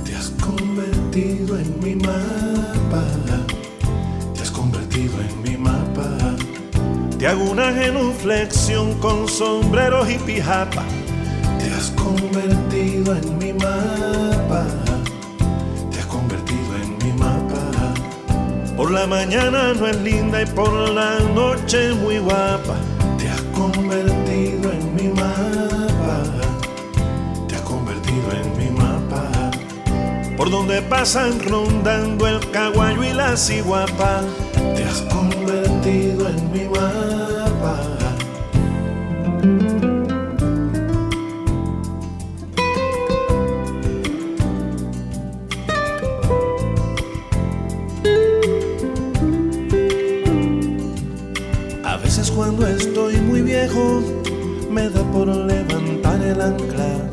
Te 0.04 0.14
has 0.14 0.30
convertido 0.30 1.58
en 1.58 1.80
mi 1.82 1.94
mapa, 1.94 3.04
te 4.34 4.40
has 4.40 4.50
convertido 4.50 5.14
en 5.20 5.42
mi 5.42 5.56
mapa. 5.56 6.08
Te 7.18 7.26
hago 7.26 7.44
una 7.44 7.72
genuflexión 7.72 8.98
con 8.98 9.28
sombreros 9.28 10.10
y 10.10 10.18
pijapa. 10.18 10.84
Te 11.58 11.72
has 11.74 11.90
convertido 11.90 13.14
en 13.14 13.38
mi 13.38 13.52
mapa, 13.52 14.66
la 18.92 19.06
mañana 19.06 19.72
no 19.72 19.86
es 19.86 19.96
linda 20.02 20.42
y 20.42 20.46
por 20.46 20.70
la 20.90 21.18
noche 21.34 21.92
muy 21.94 22.18
guapa. 22.18 22.76
Te 23.18 23.28
has 23.28 23.40
convertido 23.54 24.70
en 24.70 24.94
mi 24.94 25.08
mapa, 25.08 26.22
te 27.48 27.54
has 27.54 27.62
convertido 27.62 28.32
en 28.32 28.58
mi 28.58 28.70
mapa. 28.78 29.50
Por 30.36 30.50
donde 30.50 30.82
pasan 30.82 31.40
rondando 31.40 32.26
el 32.26 32.50
caguayo 32.50 33.02
y 33.02 33.14
la 33.14 33.36
ciguapa, 33.36 34.20
te 34.76 34.84
has 34.84 35.00
convertido 35.02 36.28
en 36.28 36.52
mi 36.52 36.64
mapa. 36.68 37.21
Me 54.70 54.88
da 54.88 55.02
por 55.12 55.28
levantar 55.28 56.20
el 56.22 56.40
ancla. 56.40 57.12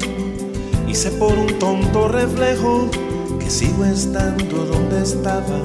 Sé 1.00 1.12
por 1.12 1.32
un 1.32 1.48
tonto 1.60 2.10
reflejo 2.10 2.90
que 3.40 3.50
sigo 3.50 3.86
estando 3.86 4.66
donde 4.66 5.02
estaba. 5.02 5.62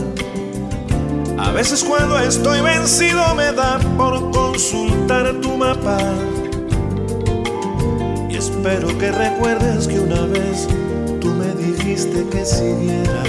A 1.39 1.51
veces 1.51 1.83
cuando 1.83 2.17
estoy 2.21 2.61
vencido 2.61 3.35
me 3.35 3.51
da 3.51 3.81
por 3.99 4.31
consultar 4.31 5.41
tu 5.41 5.57
mapa. 5.57 5.99
Y 8.31 8.37
espero 8.37 8.97
que 8.97 9.11
recuerdes 9.11 9.89
que 9.89 9.99
una 9.99 10.21
vez 10.27 10.69
tú 11.21 11.31
me 11.31 11.53
dijiste 11.61 12.25
que 12.31 12.45
siguiera 12.45 13.25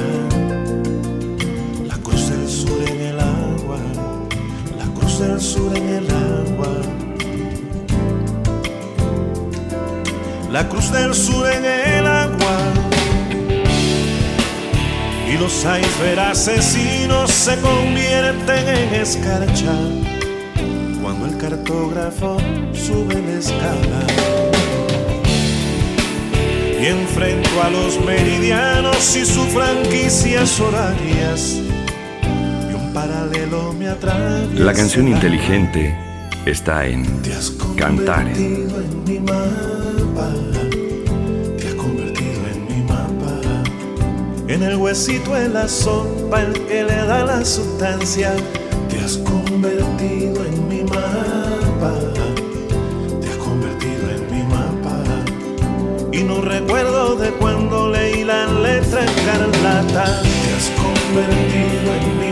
la 1.87 1.97
cruz 2.03 2.29
del 2.29 2.47
sur 2.47 2.83
en 2.87 3.01
el 3.01 3.19
agua, 3.19 3.79
la 4.77 4.85
cruz 4.93 5.17
del 5.17 5.41
sur 5.41 5.75
en 5.75 5.89
el 5.89 6.05
agua. 6.05 6.24
La 10.55 10.69
cruz 10.69 10.89
del 10.89 11.13
sur 11.13 11.51
en 11.51 11.65
el 11.65 12.07
agua 12.07 12.57
y 15.29 15.37
los 15.37 15.51
iceberg 15.51 16.17
asesinos 16.17 17.29
se 17.29 17.59
convierten 17.59 18.65
en 18.65 18.93
escarcha 19.01 19.73
cuando 21.01 21.25
el 21.25 21.37
cartógrafo 21.37 22.37
sube 22.73 23.21
la 23.21 23.33
escala. 23.37 24.07
Y 26.81 26.85
enfrento 26.85 27.61
a 27.61 27.69
los 27.69 27.99
meridianos 28.05 29.13
y 29.17 29.25
sus 29.25 29.49
franquicias 29.49 30.57
horarias. 30.61 31.57
Y 32.71 32.73
un 32.73 32.93
paralelo 32.93 33.73
me 33.73 33.89
atraviesa. 33.89 34.63
La 34.63 34.71
canción 34.71 35.09
inteligente 35.09 35.93
está 36.45 36.85
en 36.85 37.03
Cantares. 37.75 38.37
En 38.37 39.03
mi 39.03 39.19
te 41.57 41.67
has 41.67 41.73
convertido 41.75 42.41
en 42.53 42.65
mi 42.67 42.81
mapa. 42.83 43.33
En 44.47 44.63
el 44.63 44.77
huesito 44.77 45.33
de 45.33 45.49
la 45.49 45.67
sopa, 45.67 46.41
el 46.41 46.53
que 46.65 46.83
le 46.83 46.95
da 46.95 47.25
la 47.25 47.43
sustancia. 47.43 48.33
Te 48.89 48.99
has 48.99 49.17
convertido 49.17 50.45
en 50.45 50.67
mi 50.67 50.83
mapa. 50.83 51.93
Te 53.21 53.27
has 53.27 53.37
convertido 53.37 54.09
en 54.15 54.23
mi 54.31 54.43
mapa. 54.43 55.03
Y 56.11 56.23
no 56.23 56.41
recuerdo 56.41 57.15
de 57.17 57.31
cuando 57.31 57.89
leí 57.89 58.23
la 58.23 58.45
letra 58.45 59.03
escarlata. 59.03 60.21
Te 60.21 60.53
has 60.57 60.71
convertido 60.81 61.93
en 62.01 62.19
mi 62.19 62.24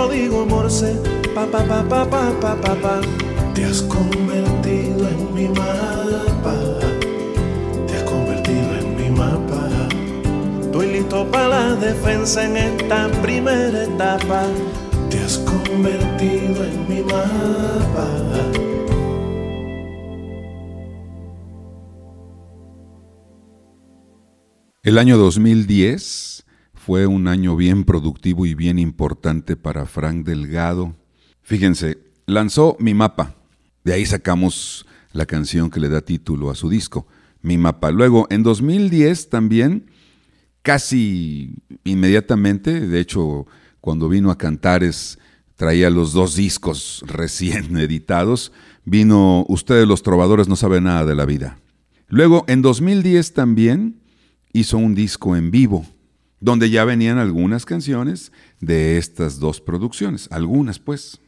código 0.00 0.46
morse. 0.46 0.96
Pa 1.34 1.44
pa 1.52 1.60
pa 1.70 1.80
pa 1.90 2.00
pa 2.12 2.22
pa 2.40 2.52
pa 2.62 2.74
pa. 2.82 2.94
Te 3.54 3.64
has 3.64 3.82
convertido 3.82 5.08
en 5.14 5.20
mi 5.34 5.46
mapa. 5.48 6.56
Te 7.86 7.92
has 7.96 8.04
convertido 8.04 8.70
en 8.80 8.88
mi 8.96 9.08
mapa. 9.10 9.62
Estoy 10.62 10.86
listo 10.92 11.30
para 11.30 11.48
la 11.48 11.76
defensa 11.76 12.44
en 12.44 12.56
esta 12.56 13.08
primera 13.22 13.84
etapa. 13.84 14.40
Te 15.10 15.18
has 15.18 15.36
convertido 15.38 16.64
en 16.64 16.76
mi 16.88 17.00
mapa. 17.02 18.08
El 24.82 24.96
año 24.96 25.18
2010 25.18 26.39
fue 26.80 27.06
un 27.06 27.28
año 27.28 27.56
bien 27.56 27.84
productivo 27.84 28.46
y 28.46 28.54
bien 28.54 28.78
importante 28.78 29.54
para 29.54 29.84
Frank 29.84 30.24
Delgado. 30.24 30.96
Fíjense, 31.42 31.98
lanzó 32.24 32.74
Mi 32.80 32.94
Mapa. 32.94 33.34
De 33.84 33.92
ahí 33.92 34.06
sacamos 34.06 34.86
la 35.12 35.26
canción 35.26 35.68
que 35.68 35.78
le 35.78 35.90
da 35.90 36.00
título 36.00 36.50
a 36.50 36.54
su 36.54 36.70
disco, 36.70 37.06
Mi 37.42 37.58
Mapa. 37.58 37.90
Luego, 37.90 38.26
en 38.30 38.42
2010 38.42 39.28
también, 39.28 39.90
casi 40.62 41.54
inmediatamente, 41.84 42.80
de 42.80 42.98
hecho, 42.98 43.46
cuando 43.82 44.08
vino 44.08 44.30
a 44.30 44.38
Cantares, 44.38 45.18
traía 45.56 45.90
los 45.90 46.14
dos 46.14 46.34
discos 46.34 47.04
recién 47.06 47.76
editados, 47.76 48.52
vino 48.86 49.44
Ustedes 49.48 49.86
los 49.86 50.02
trovadores 50.02 50.48
no 50.48 50.56
saben 50.56 50.84
nada 50.84 51.04
de 51.04 51.14
la 51.14 51.26
vida. 51.26 51.58
Luego, 52.08 52.46
en 52.48 52.62
2010 52.62 53.34
también 53.34 54.00
hizo 54.54 54.78
un 54.78 54.94
disco 54.94 55.36
en 55.36 55.50
vivo, 55.50 55.84
donde 56.40 56.70
ya 56.70 56.84
venían 56.84 57.18
algunas 57.18 57.66
canciones 57.66 58.32
de 58.60 58.98
estas 58.98 59.38
dos 59.38 59.60
producciones, 59.60 60.28
algunas 60.32 60.78
pues. 60.78 61.20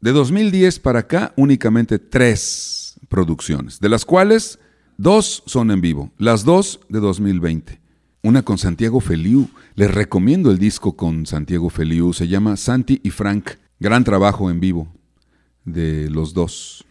De 0.00 0.12
2010 0.12 0.80
para 0.80 1.00
acá, 1.00 1.32
únicamente 1.36 1.98
tres 1.98 2.98
producciones, 3.08 3.80
de 3.80 3.88
las 3.88 4.04
cuales 4.04 4.58
dos 4.98 5.42
son 5.46 5.70
en 5.70 5.80
vivo, 5.80 6.10
las 6.18 6.44
dos 6.44 6.80
de 6.88 7.00
2020. 7.00 7.80
Una 8.22 8.42
con 8.42 8.58
Santiago 8.58 9.00
Feliu, 9.00 9.48
les 9.74 9.92
recomiendo 9.92 10.50
el 10.50 10.58
disco 10.58 10.96
con 10.96 11.26
Santiago 11.26 11.70
Feliu, 11.70 12.12
se 12.12 12.28
llama 12.28 12.56
Santi 12.56 13.00
y 13.04 13.10
Frank, 13.10 13.50
gran 13.78 14.04
trabajo 14.04 14.50
en 14.50 14.58
vivo 14.58 14.88
de 15.64 16.10
los 16.10 16.34
dos. 16.34 16.85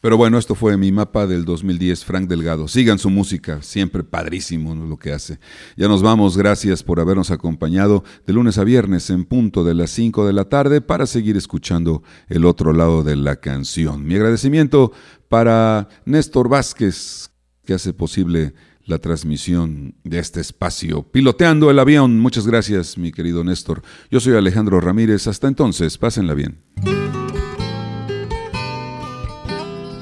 Pero 0.00 0.16
bueno, 0.16 0.38
esto 0.38 0.54
fue 0.54 0.76
mi 0.76 0.92
mapa 0.92 1.26
del 1.26 1.44
2010, 1.44 2.04
Frank 2.04 2.28
Delgado. 2.28 2.68
Sigan 2.68 2.98
su 2.98 3.10
música, 3.10 3.62
siempre 3.62 4.04
padrísimo 4.04 4.74
lo 4.74 4.96
que 4.96 5.12
hace. 5.12 5.40
Ya 5.76 5.88
nos 5.88 6.02
vamos, 6.02 6.36
gracias 6.36 6.82
por 6.82 7.00
habernos 7.00 7.30
acompañado 7.30 8.04
de 8.26 8.32
lunes 8.32 8.58
a 8.58 8.64
viernes 8.64 9.10
en 9.10 9.24
punto 9.24 9.64
de 9.64 9.74
las 9.74 9.90
5 9.90 10.26
de 10.26 10.32
la 10.32 10.44
tarde 10.44 10.80
para 10.80 11.06
seguir 11.06 11.36
escuchando 11.36 12.02
el 12.28 12.44
otro 12.44 12.72
lado 12.72 13.02
de 13.02 13.16
la 13.16 13.36
canción. 13.36 14.06
Mi 14.06 14.14
agradecimiento 14.14 14.92
para 15.28 15.88
Néstor 16.04 16.48
Vázquez, 16.48 17.30
que 17.64 17.74
hace 17.74 17.92
posible 17.92 18.54
la 18.84 18.98
transmisión 18.98 19.94
de 20.04 20.18
este 20.18 20.40
espacio. 20.40 21.02
Piloteando 21.02 21.70
el 21.70 21.78
avión, 21.78 22.18
muchas 22.20 22.46
gracias 22.46 22.96
mi 22.96 23.12
querido 23.12 23.44
Néstor. 23.44 23.82
Yo 24.10 24.20
soy 24.20 24.34
Alejandro 24.34 24.80
Ramírez, 24.80 25.26
hasta 25.26 25.46
entonces, 25.48 25.98
pásenla 25.98 26.34
bien. 26.34 26.62